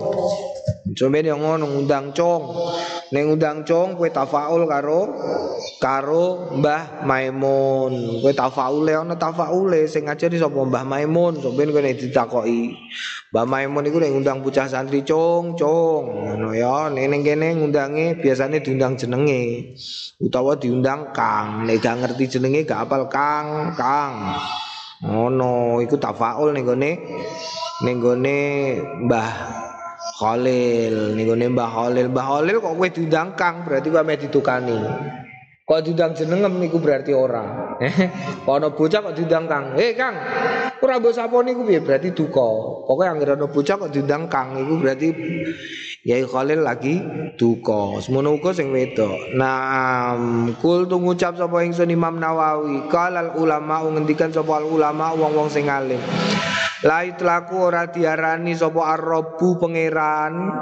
[0.85, 2.45] Coba yang ngono ngundang cong,
[3.09, 5.17] neng undang cong kue tafaul karo
[5.81, 8.21] karo Mbah Maimun.
[8.21, 11.41] Kue tafaule ono tafaule sing ngajari sapa Mbah Maimun.
[11.41, 12.77] Coba kowe nek ditakoki.
[13.33, 16.93] Mbah Maimun iku nek ngundang bocah santri cong cong ngono ya.
[16.93, 19.73] Ning kene ngundange biasanya diundang jenenge
[20.21, 21.65] utawa diundang Kang.
[21.65, 24.37] Nek gak ngerti jenenge gak apal Kang, Kang.
[25.01, 26.93] Ngono iku tafaul ning gone
[27.89, 28.39] ning gone
[29.09, 29.33] Mbah
[30.15, 32.07] Khalil niku Mbah Khalil.
[32.15, 34.79] Mbah Khalil kok kowe diundang Kang berarti kowe ame ditukani
[35.65, 37.75] kok diundang jenengem niku berarti ora.
[38.53, 40.15] Ana bocah kok diundang Kang eh Kang
[40.85, 41.81] ora mbok sapa niku piye?
[41.81, 42.49] Berarti duka.
[42.85, 45.09] Pokoke anggere ana bocah kok diundang Kang iku berarti
[46.05, 47.01] Yai Khalil lagi
[47.41, 47.97] duka.
[48.05, 49.33] Semono uga sing wedok.
[49.41, 50.13] Nah,
[50.61, 55.97] kul tu ngucap sapa ingsun Imam Nawawi, kalal ulama ngendikan sapa ulama wong-wong sing alim.
[56.85, 60.53] Lai telaku ora diarani sapa arrobu pangeran.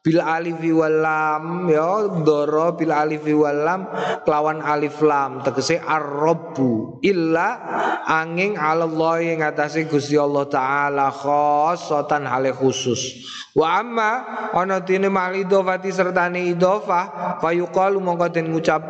[0.00, 3.80] Bil alif wal lam ya ndara bil alif wal lam
[4.24, 5.44] kelawan alif lam.
[5.44, 7.60] Tegese arrobu illa
[8.08, 13.28] angin Allah yang atase Gusti Allah taala khosotan hale khusus.
[13.56, 14.10] Wa amma
[14.52, 18.84] ana dene mal idhofati sertane idhofah fayuqalu mongko den ngucap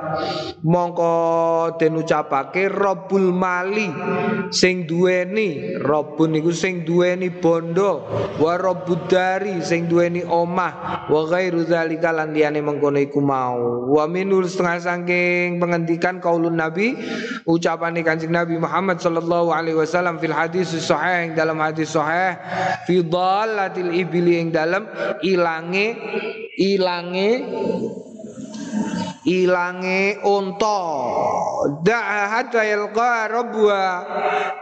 [0.67, 1.15] mongko
[1.79, 3.87] den ucapake robbul mali
[4.55, 5.79] sing duweni.
[5.79, 8.05] Robbun niku sing sing duweni bondo
[8.37, 8.53] wa
[9.09, 13.89] dari sing duweni omah wa ghairu zalika lan liyane mengkono iku mau.
[13.89, 16.93] Wa minul setengah saking pengendikan kaulun nabi
[17.49, 22.37] ucapan kanjeng nabi Muhammad sallallahu alaihi wasallam fil hadis sahih dalam hadis sahih
[22.85, 24.85] fi dhalatil ibli ing dalam
[25.25, 25.97] ilange
[26.61, 27.31] ilange
[29.27, 30.83] ilange unta.
[31.83, 33.89] Da'a hatta yalqa rabbuha.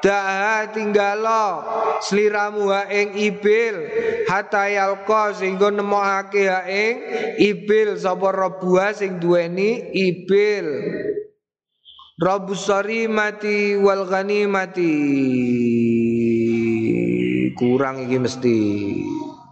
[0.00, 1.46] Da'a tinggalo
[2.00, 3.76] sliramu ha ing ibil.
[4.24, 6.96] Hatta yalqa sehingga nemokake ha ing
[7.36, 8.00] ibil.
[8.00, 10.66] Sapa rabbuha sing duweni ibil.
[12.16, 14.96] Rabbus sarimati wal ghanimati.
[17.52, 18.58] Kurang iki mesti.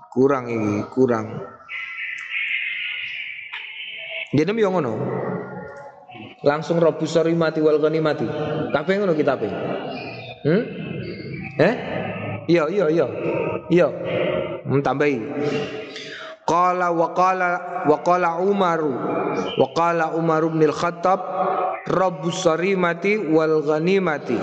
[0.08, 1.51] Kurang iki kurang
[4.32, 4.92] dia yang ngono.
[6.42, 8.26] Langsung sori mati wal mati.
[8.72, 9.46] Kabeh ngono kitabe.
[10.42, 10.62] Hmm?
[11.60, 11.74] Eh?
[12.48, 13.06] Iya iya iya.
[13.68, 13.88] Iya.
[14.66, 15.18] Mentambahi.
[16.42, 17.50] Qala wa qala
[17.86, 18.92] wa qala Umaru
[19.62, 21.20] wa qala Umar bin Al-Khattab
[21.86, 24.34] Rabbus mati wal ghanimati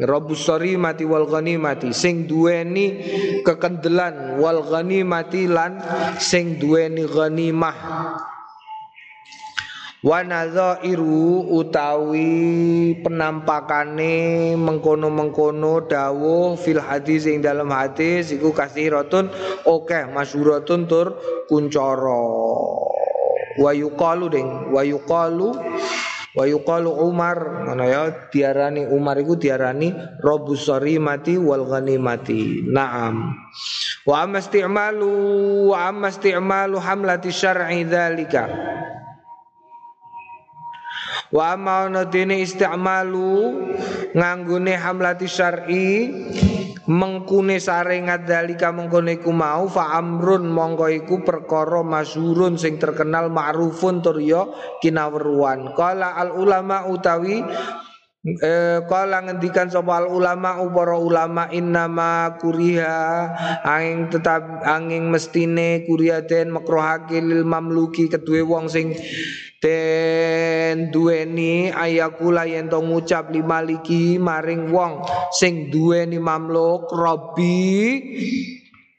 [0.00, 0.48] Rabbus
[0.80, 3.04] mati wal ghanimati sing duweni
[3.44, 5.84] kekendelan wal ghanimati lan
[6.16, 7.76] sing duweni ghanimah
[10.04, 19.32] Wanadzairu utawi penampakane mengkono-mengkono dawuh fil hadis ing dalam hadis iku kasiratun
[19.64, 21.16] oke masyhuratun tur
[21.48, 22.20] kuncara
[23.56, 25.56] wa yuqalu ding wa yuqalu
[26.36, 29.88] wa yuqalu Umar mana ya diarani Umar iku diarani
[30.20, 30.68] robus
[31.00, 32.60] mati wal ghanimati.
[32.68, 33.40] Na'am.
[34.04, 35.08] Wa amma isti'malu
[35.72, 38.74] wa amma isti'malu hamlati syar'i dzalika
[41.34, 43.34] Wa ana dene isti'malu
[44.14, 46.06] nganggone hamlati syar'i
[46.86, 53.98] mengkune sare ngadalika mengkone iku mau fa amrun mongko iku perkara masyhurun sing terkenal ma'rufun
[53.98, 54.46] tur ya
[54.78, 57.42] kinawruan qala al ulama utawi
[58.24, 63.28] Eh, kala ngendikan sapa al ulama para ulama innama kuriha
[63.68, 68.96] angin tetap angin mestine kuriha den lil mamluki kedue wong sing
[69.64, 75.00] den duweni ayakula yen to ngucap limaliki maring wong.
[75.32, 77.72] Sing duweni mamluk robi.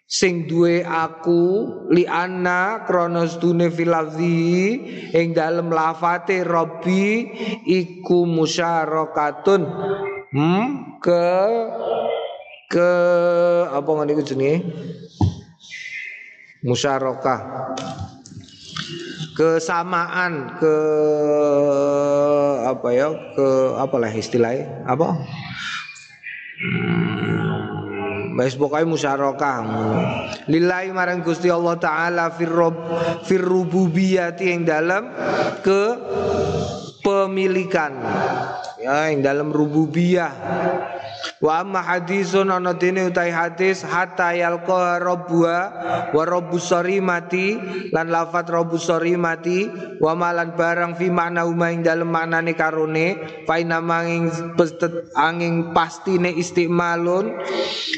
[0.06, 1.42] Sing duwe aku
[1.90, 4.78] li anna krana stune filafzi
[5.14, 7.26] ing dalem lafate robbi
[7.66, 9.62] iku musyarakatun.
[10.30, 10.66] Hmm
[11.02, 11.26] ke
[12.70, 12.92] ke
[13.70, 14.56] apa ngene iku jenenge?
[16.66, 17.40] Musyarakah
[19.36, 20.78] kesamaan ke
[22.66, 25.08] apa ya ke apa lah istilahnya apa?
[26.56, 29.64] Hmm, Wis pokoke musyarakah.
[30.48, 32.76] Lillahi marang Gusti Allah taala firrob
[33.28, 35.12] firrububiyati yang dalam
[35.64, 35.84] ke
[37.06, 37.94] pemilikan
[38.82, 40.34] ya yang dalam rububiyah
[41.42, 45.60] Wa amma hadisun ana dene utai hadis hatta yalqa rabbuha
[46.12, 47.58] wa rabbus sarimati
[47.92, 49.68] lan lafat rabbus sarimati
[50.00, 54.32] wa malan barang fi makna uma ing dalem maknane karone fa manging
[55.18, 57.36] angin pastine istimalun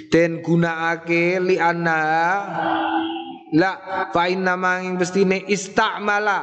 [0.10, 1.98] den gunakake li anna
[3.54, 3.72] la
[4.12, 6.40] fa inna manging pastine istamala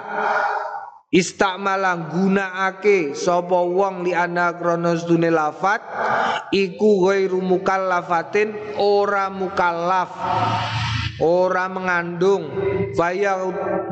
[1.14, 5.78] Istakmala gunakake sapa wong li ana krana sedune lafat
[6.50, 8.50] iku ghairu mukallafatin
[8.82, 10.10] ora mukallaf
[11.22, 12.50] ora mengandung.
[12.94, 13.38] Faya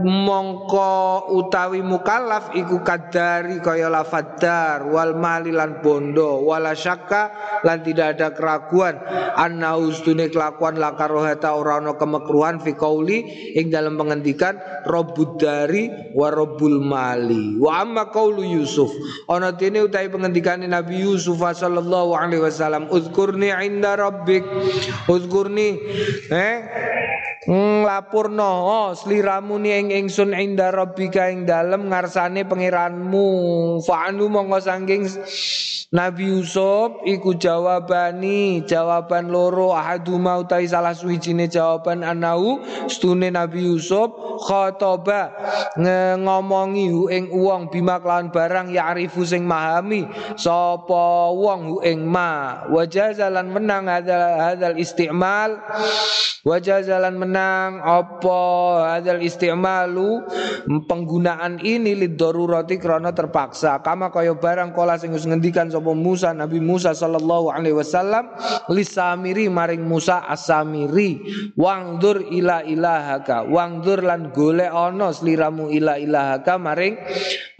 [0.02, 7.34] mongko utawi mukallaf iku kadari kaya lafadar wal mali lan bondo wala syakka
[7.66, 8.98] lan tidak ada keraguan.
[9.34, 13.26] Anna ustune kelakuan lakarohata ora ana kemekruhan fi qauli
[13.58, 16.30] ing dalam pengendikan robbud dari wa
[16.82, 17.58] mali.
[17.58, 18.90] Wa amma qaulu Yusuf.
[19.26, 24.46] Ana dene utawi pengendikane Nabi Yusuf sallallahu alaihi wasallam uzkurni inda rabbik.
[25.10, 25.78] Uzkurni
[26.30, 26.56] eh
[27.42, 33.28] nglapurno oh, sliramu ni ing ingsun inda rabbika ing dalem ngarsane pangeranmu.
[33.82, 35.02] Fa'anu mongko saking
[35.92, 44.08] Nabi Yusuf iku jawabani jawaban loro ahaduma utai salah suwijine jawaban anau stune Nabi Yusuf
[44.40, 45.36] khotoba
[46.16, 52.64] ngomongi hu ing wong bima kelawan barang ya'rifu sing mahami sapa wong hu ing ma.
[52.72, 55.60] Wajah jalan menang hadal hadal istimal
[56.40, 58.40] wajah jalan menang apa?
[59.00, 60.20] Hadal istimalu.
[60.84, 63.80] Penggunaan ini lid darurati krana terpaksa.
[63.80, 68.28] Kama kaya barang kala sing ngendikan sapa Musa Nabi Musa sallallahu alaihi wasallam
[68.68, 71.24] lisamiri maring Musa asamiri.
[71.56, 73.48] Wangdur ila ilahaka.
[73.48, 77.00] Wangdur lan golek ana sliramu ila ilahaka maring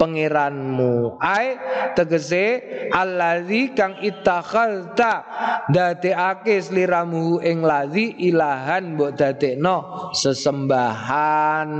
[0.03, 1.23] pangeranmu.
[1.23, 1.55] Ai
[1.95, 2.59] tegese
[2.91, 5.23] allazi kang ittakhalta
[5.71, 11.71] dadekake sliramu ing lazi ilahan mbok dadekno sesembahan.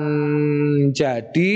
[0.95, 1.53] Jadi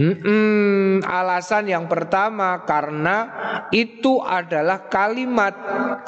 [0.00, 3.28] -mm, alasan yang pertama karena
[3.68, 5.52] itu adalah kalimat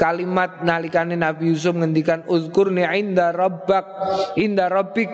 [0.00, 3.84] kalimat nalikane Nabi Yusuf ngendikan uzkurni inda rabbak
[4.40, 5.12] inda rabbik.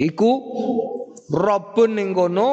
[0.00, 0.32] Iku
[1.28, 2.50] Robun ning kono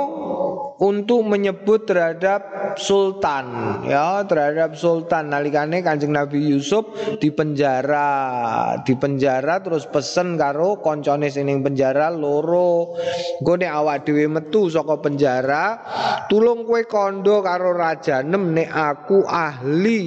[0.84, 3.80] untuk menyebut terhadap sultan.
[3.88, 5.32] Ya terhadap sultan.
[5.32, 6.84] Nalikane Kanjeng Nabi Yusuf
[7.24, 13.00] di penjara di penjara terus pesen karo koncone sing penjara loro
[13.40, 15.80] gue awak dhewe metu saka penjara
[16.28, 20.02] tulung kue kondo karo raja nem nek aku ahli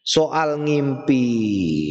[0.00, 1.26] soal ngimpi.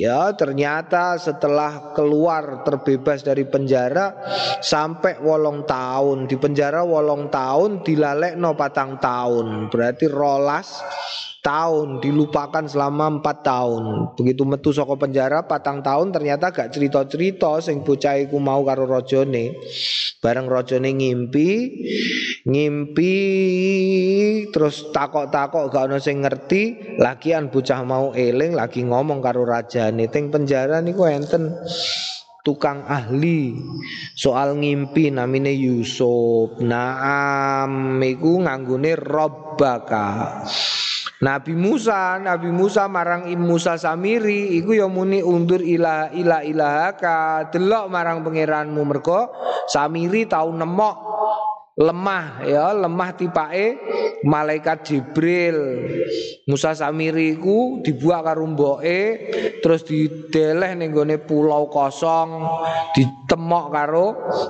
[0.03, 4.13] Ya ternyata setelah keluar terbebas dari penjara
[4.59, 6.27] sampai wolong tahun.
[6.27, 9.69] Di penjara wolong tahun dilalek no patang tahun.
[9.69, 10.81] Berarti rolas
[11.39, 14.15] tahun dilupakan selama empat tahun.
[14.19, 18.83] Begitu metu soko penjara patang tahun ternyata gak cerita cerita sing bocah iku mau karo
[18.83, 19.55] rojone
[20.19, 21.49] bareng rojone ngimpi
[22.43, 23.15] ngimpi
[24.51, 26.97] terus takok takok gak ono sing ngerti.
[26.99, 30.11] Lagian bocah mau eling lagi ngomong karo rajane.
[30.11, 31.55] Teng penjara niku enten
[32.43, 33.55] tukang ahli
[34.15, 36.59] soal ngimpi namine Yusuf.
[36.59, 40.43] Naam iku nganggone robbaka
[41.19, 47.51] Nabi Musa, Nabi Musa marang Im Musa Samiri iku ya muni undur ilah ilah ilahaka.
[47.51, 49.35] Delok marang pangeranmu mergo
[49.67, 50.95] Samiri tau nemok
[51.79, 53.67] lemah ya lemah tipake
[54.25, 55.57] malaikat Jibril.
[56.49, 59.01] Musa Samiri ku dibuat karo mboke
[59.61, 60.89] terus dideleh ning
[61.21, 62.41] pulau kosong
[62.97, 64.05] ditemok karo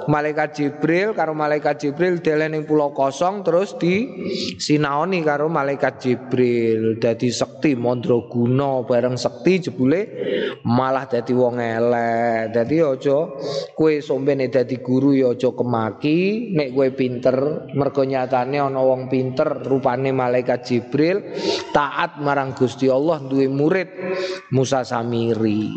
[0.08, 4.08] malaikat Jibril karo malaikat Jibril deleh ning pulau kosong terus di
[4.56, 6.96] sinaoni karo malaikat Jibril.
[7.04, 10.02] Dadi sekti mandraguna bareng sekti jebule
[10.64, 12.56] malah dadi wong elek.
[12.56, 13.20] Dadi aja
[13.76, 20.12] kowe sombene dadi guru ya aja kemaki nek kowe pinter mergo nyatane wong pinter rupane
[20.16, 21.24] malaikat Jibril
[21.76, 23.90] taat marang Gusti Allah duwe murid
[24.52, 25.70] Musa Samiri.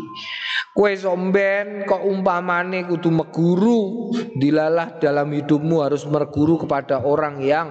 [0.73, 7.69] Kue somben kok umpamane kudu meguru Dilalah dalam hidupmu harus merguru kepada orang yang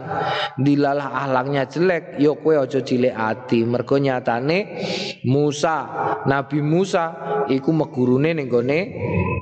[0.54, 4.78] Dilalah ahlaknya jelek Yo kue ojo cilik hati Mergo nyatane
[5.26, 5.90] Musa
[6.30, 7.10] Nabi Musa
[7.50, 8.80] Iku megurune nenggone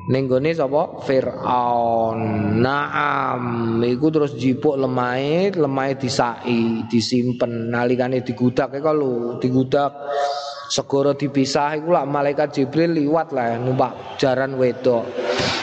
[0.08, 1.04] Nenggone sapa?
[1.04, 2.18] Fir'aun.
[2.64, 9.92] Naam Iku terus jipuk lemai Lemai disai Disimpen Nalikane digudak ya kalau Digudak
[10.70, 15.02] segoro dipisah iku lah malaikat Jibril liwat lah numpak jaran wedok.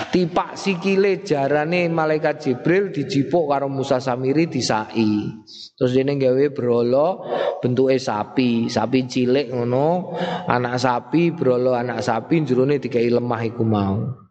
[0.07, 5.31] Tipak sikile jarane malaikat Jibril dijipuk karo Musa Samiri disai.
[5.77, 7.23] Terus dene gawe brolo
[7.63, 10.15] bentuke sapi, sapi cilik ngono,
[10.47, 14.26] anak sapi brolo anak sapi jerone dikai lemah iku mau.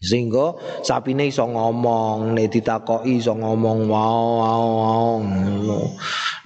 [0.00, 4.64] Sehingga sapine iso ngomong, nek ditakoki iso ngomong wow wow
[5.20, 5.84] wow.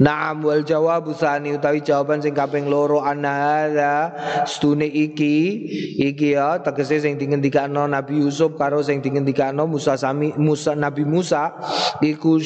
[0.02, 4.10] Naam wal jawab usani utawi jawaban sing kaping loro ana
[4.42, 5.70] stune iki
[6.02, 11.54] iki ya tegese sing dingendikano Nabi Yusuf karo sing dingendikano Musa sami Musa Nabi Musa
[12.02, 12.42] iku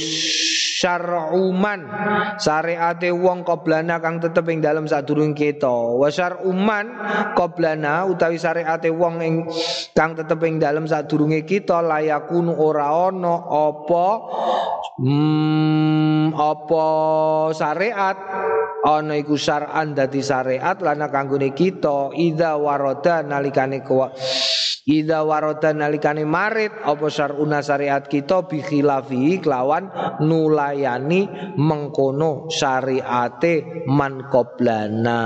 [0.78, 1.80] syar'uman.
[2.38, 5.98] Syariate wong qoblana kang tetep ing dalem sadurung kita.
[5.98, 6.86] Wa syar'uman
[7.34, 9.34] qoblana utawi syariate wong ing
[9.98, 14.06] kang tetep ing dalem sadurunge kita layakunu ora ana apa
[15.02, 16.86] hmm, apa
[17.58, 18.18] syariat.
[18.78, 22.14] Ana iku syar'an dadi syariat lana kanggone kita.
[22.14, 23.82] Ida waroda nalikane
[24.88, 29.92] Ida waroda nalikane marit apa syar'una syariat kita bi khilafi kelawan
[30.68, 35.20] nulayani mengkono syariate man qoblana.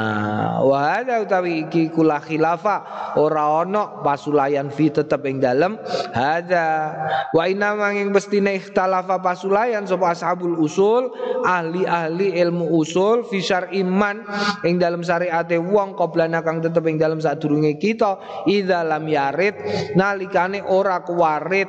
[0.62, 5.78] Wa hadza utawi iki kula khilafa ora ana pasulayan fi tetep ing dalem
[6.14, 6.94] hadza.
[7.34, 11.10] Wa inna manging bestine ikhtalafa pasulayan sapa ashabul usul
[11.42, 14.22] ahli-ahli ilmu usul fi syar'iman
[14.62, 19.58] ing dalem syariate wong qoblana kang tetep ing dalem sadurunge kita idza lam yarid
[19.98, 21.66] nalikane ora kuwarit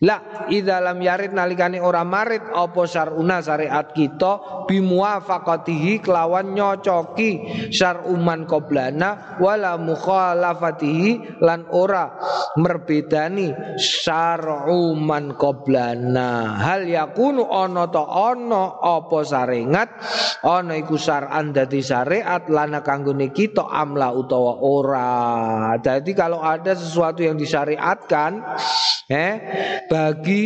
[0.00, 7.42] la idza lam yarid nalikane ora marit apa syar'una syariat kita bimuwafaqatihi kelawan nyocoki
[7.74, 12.14] syar'uman qoblana wala mukhalafatihi lan ora
[12.60, 16.60] merbedani syar'uman qoblana.
[16.62, 19.88] Hal yakunu ana ta ana apa sarengat
[20.46, 25.12] ana iku syar'an dadi syariat lana kanggone kita amla utawa ora.
[25.82, 28.32] Jadi kalau ada sesuatu sesuatu yang disyariatkan
[29.08, 29.34] eh
[29.88, 30.44] bagi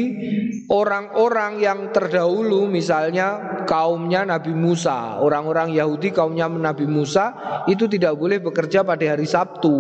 [0.71, 2.38] orang-orang yang terdahulu
[2.69, 7.33] misalnya kaumnya Nabi Musa, orang-orang Yahudi kaumnya Nabi Musa
[7.71, 9.75] itu tidak boleh bekerja pada hari Sabtu.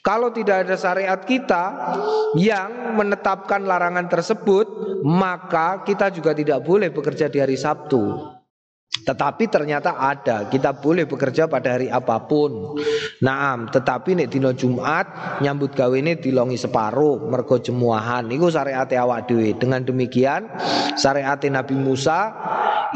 [0.00, 1.64] Kalau tidak ada syariat kita
[2.38, 4.66] yang menetapkan larangan tersebut,
[5.02, 8.37] maka kita juga tidak boleh bekerja di hari Sabtu.
[9.04, 12.78] Tetapi ternyata ada, kita boleh bekerja pada hari apa pun.
[13.18, 18.30] Naam, tetapi nek dino Jumat nyambut gawe ini dilongi separuh mergo jemuahan.
[18.30, 19.54] Iku syariat awak dhewe.
[19.58, 20.46] Dengan demikian
[20.94, 22.34] syariat Nabi Musa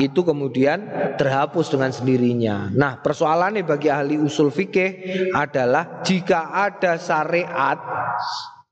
[0.01, 0.89] itu kemudian
[1.21, 2.73] terhapus dengan sendirinya.
[2.73, 5.05] Nah, persoalannya bagi ahli usul fikih
[5.37, 7.77] adalah jika ada syariat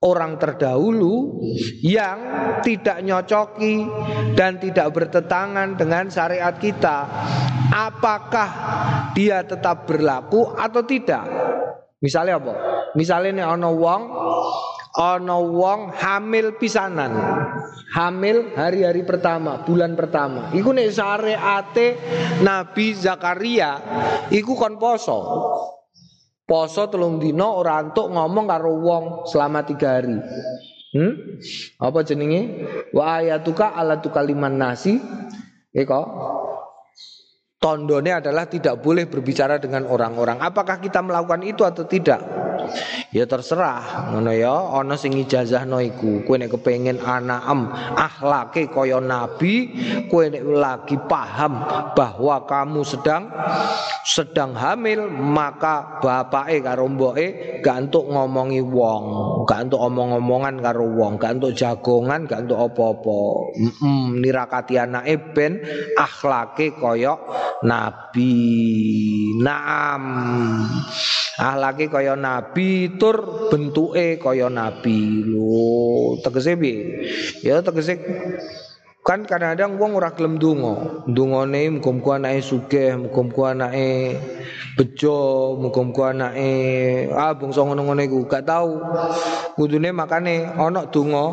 [0.01, 1.37] orang terdahulu
[1.85, 2.17] yang
[2.65, 3.85] tidak nyocoki
[4.33, 7.05] dan tidak bertetangan dengan syariat kita.
[7.71, 8.49] Apakah
[9.13, 11.23] dia tetap berlaku atau tidak?
[12.01, 12.53] Misalnya apa?
[12.97, 14.01] Misalnya nih ono wong
[14.97, 17.13] ono wong hamil pisanan.
[17.93, 20.49] Hamil hari-hari pertama bulan pertama.
[20.51, 21.87] Iku nek syariate
[22.41, 23.77] Nabi Zakaria
[24.33, 25.19] iku kon poso
[26.51, 30.19] poso telung dino ora antuk ngomong karo wong selama tiga hari.
[30.91, 31.39] Hmm?
[31.79, 32.67] apa jenenge?
[32.91, 34.99] Wa ayatuka ala tukaliman nasi.
[35.71, 36.01] Eko
[37.55, 40.43] tondone adalah tidak boleh berbicara dengan orang-orang.
[40.43, 42.19] Apakah kita melakukan itu atau tidak
[43.11, 44.53] Ya terserah ngono ya.
[44.71, 49.71] Ana sing ijazahno iku kowe nek kepengin anaem akhlake kaya nabi
[50.07, 51.59] kowe nek lagi paham
[51.93, 53.27] bahwa kamu sedang
[54.07, 59.03] sedang hamil maka bapake karo mboke gak entuk ngomongi wong
[59.45, 63.19] gak omong-omongan karo wong gak jagongan gak entuk apa-apa.
[63.59, 65.61] Mm nirakati anake ben
[65.99, 67.19] akhlake kaya
[67.61, 68.33] nabi.
[69.41, 70.03] Naam
[71.41, 75.25] Ahlake kaya nabi tur bentuke kaya nabi.
[75.25, 77.01] Lho tegese piye?
[77.41, 77.97] Ya tegese
[79.01, 81.01] kan kadang-kadang wong ora gelem donga.
[81.09, 84.13] Dungane muga-muga anake sugih muga-muga anake
[84.77, 85.17] bejo
[85.57, 86.53] muga-muga anake
[87.09, 88.77] ah bangsa ngono-ngono iku gak tau.
[89.57, 91.25] Kudune makane ana donga.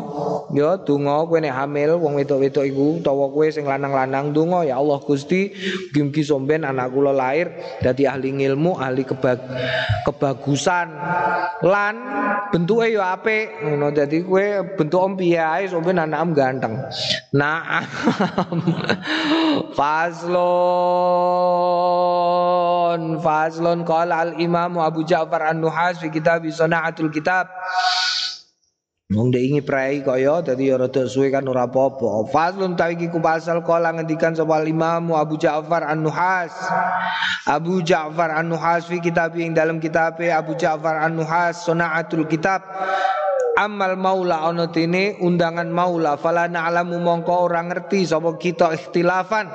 [0.49, 4.97] Ya donga kowe nek hamil wong wedok-wedok iku utawa kowe sing lanang-lanang donga ya Allah
[5.05, 5.53] Gusti
[5.93, 7.53] mugi somben anak kula lahir
[7.85, 9.37] dadi ahli ilmu ahli kebag
[10.09, 10.89] kebagusan.
[11.61, 11.95] Lan
[12.49, 13.93] bentuke ya apik ngono.
[13.93, 16.73] Dadi kowe bentuk om ae somben anakmu ganteng.
[17.37, 17.58] Nah
[19.77, 20.39] faslon
[23.19, 27.47] Faslun qala al Imam Abu Ja'far An-Nuhas fi kitab Sana'atul Kitab
[29.09, 32.29] Wong dek ingi prai kaya dadi ya rada suwe kan ora apa-apa.
[32.29, 36.53] Faslun ta iki ku pasal kala ngendikan sapa Imam Abu Ja'far An-Nuhas.
[37.49, 42.61] Abu Ja'far An-Nuhas fi kitab ing dalam kitab Abu Ja'far An-Nuhas Sana'atul Kitab
[43.57, 46.19] amal maula ono tini undangan maula.
[46.19, 49.49] Fala na'lamu mongko orang ngerti sapa kita ikhtilafan.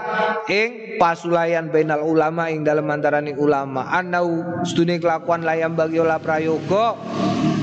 [0.50, 3.92] Ing pasulayan bainal ulama ing dalam antarane ulama.
[3.92, 6.98] Anau studi kelakuan layam bagi olah prayoga.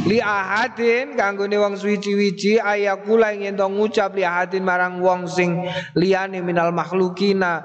[0.01, 5.61] Li ahadin kanggone wong suwi-wiji ayakula ing ento ngucap li ahadin marang wong sing
[5.93, 7.63] liyane minal makhlukina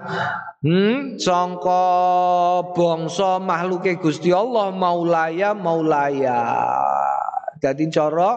[0.67, 1.85] Hmm, sangka
[2.75, 6.43] bangsa makhluke Gusti Allah maulaya maulaya
[7.57, 8.37] Dadi cara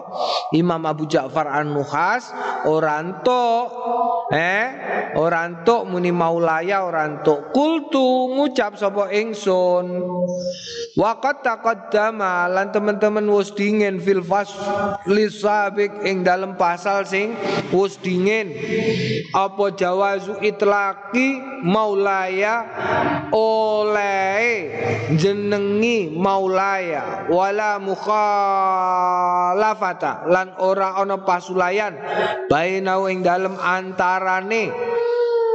[0.56, 2.32] Imam Abu Ja'far An-Nuhas
[2.64, 3.68] ora entuk
[4.32, 4.64] eh
[5.16, 9.86] ora entuk muni maulaya ora entuk kultu ngucap sapa ingsun.
[10.98, 14.24] Waqat taqaddama lan teman-teman wis dingin fil
[15.06, 17.36] lisabik ing dalam pasal sing
[17.70, 18.50] wis dingin.
[19.36, 22.66] Apa jawazu itlaqi maulaya
[23.32, 24.42] oleh
[25.14, 28.80] jenengi maulaya wala mukhal
[29.50, 30.24] mukhalafata.
[30.30, 31.94] Lan ora ana pasulayan
[32.48, 34.72] bainau ing dalem antarane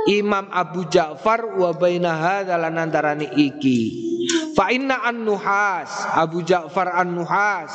[0.06, 4.06] Imam Abu Ja'far wa baina hadzal antarane iki.
[4.58, 7.70] Fa inna an-nuhas Abu Ja'far an-nuhas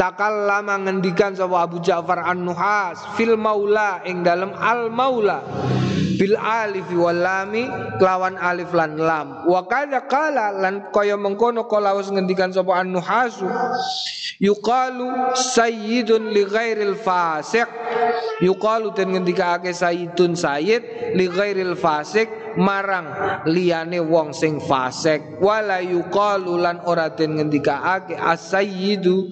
[0.00, 5.44] takallama ngendikan sapa Abu Ja'far an-nuhas fil maula ing dalem al maula
[6.20, 7.64] bil alif wal lami
[7.96, 9.48] kelawan alif lan lam.
[9.48, 13.48] Wa kadza qala lan kaya mengkono kala wis ngendikan sapa an-nuhasu
[14.36, 17.64] yuqalu sayyidun li ghairil fasiq.
[18.44, 22.28] Yuqalu den ngendikake sayyidun sayyid li ghairil fasik
[22.60, 23.08] marang
[23.48, 25.40] liyane wong sing fasik.
[25.40, 29.28] Wala yuqalu lan ora den ngendikake as-sayyidu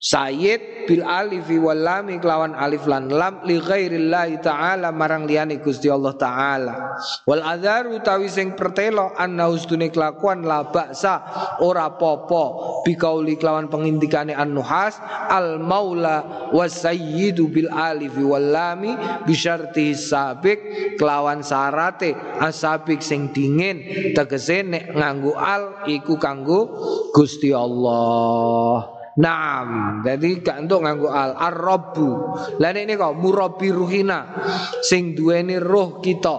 [0.00, 5.92] Sayyid bil alifi wal lami kelawan alif lan lam li ghairillahi taala marang liyane Gusti
[5.92, 6.96] Allah taala.
[7.28, 11.20] Wal adzaru tawi sing pertelo anna ustune kelakuan la baksa
[11.60, 14.96] ora popo bikauli kelawan pengindikane an-nuhas
[15.28, 18.96] al maula was sayyidu bil alifi wal lami
[19.28, 23.84] bi syarti sabik kelawan sarate asabik sing dingin
[24.16, 26.72] tegese nek nganggo al iku kanggo
[27.12, 28.99] Gusti Allah.
[29.20, 32.08] Naam, jadi gak untuk nganggo al ar-rabbu.
[32.56, 34.32] Lah ini kok murabbi ruhina
[34.80, 36.36] sing duweni roh kita.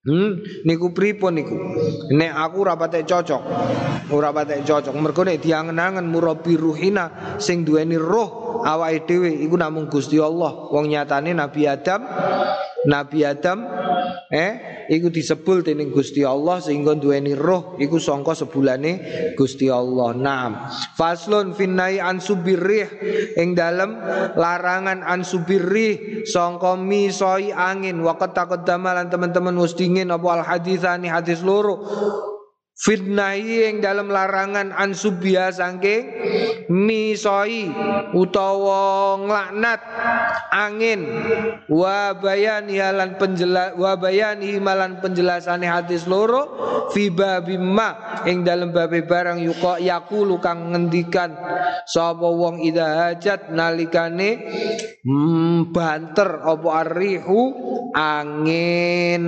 [0.00, 1.54] Hmm, niku pripun niku?
[2.16, 3.42] Nek aku ora patek cocok.
[4.10, 4.96] Ora patek cocok.
[4.96, 10.72] Mergo nek diangen-angen murabbi ruhina sing duweni roh awake dhewe iku namung Gusti Allah.
[10.72, 12.02] Wong nyatane Nabi Adam
[12.88, 13.66] Nabi Adam
[14.32, 19.00] eh iku disebul dening Gusti Allah sehingga duweni roh iku sangka sebulane
[19.36, 20.16] Gusti Allah.
[20.16, 20.64] Naam.
[20.96, 22.88] Faslun finnai an subirrih
[23.36, 24.00] ing dalem
[24.32, 31.12] larangan an subirrih sangka misoi angin waqt takut damalan teman-teman wis dingin apa al hadisani
[31.12, 31.84] hadis loro
[32.80, 36.08] fitnahi yang dalam larangan ansubia sangking
[36.68, 37.70] misoi
[38.12, 39.80] utawa nglaknat
[40.50, 41.00] angin.
[41.70, 46.58] Wa bayani halan penjelas wa bayani malan penjelasane hadis loro
[46.90, 51.32] fi babimma ing dalam babe barang yuka yakulu kang ngendikan
[51.86, 54.50] sapa wong ida hajat nalikane
[55.06, 57.40] hmm, banter apa arrihu
[57.94, 59.24] angin.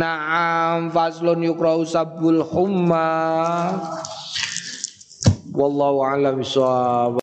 [0.00, 2.86] Na'am faslun yukrau sabul hum
[5.56, 6.36] والله أعلم.
[6.36, 7.18] بالصواب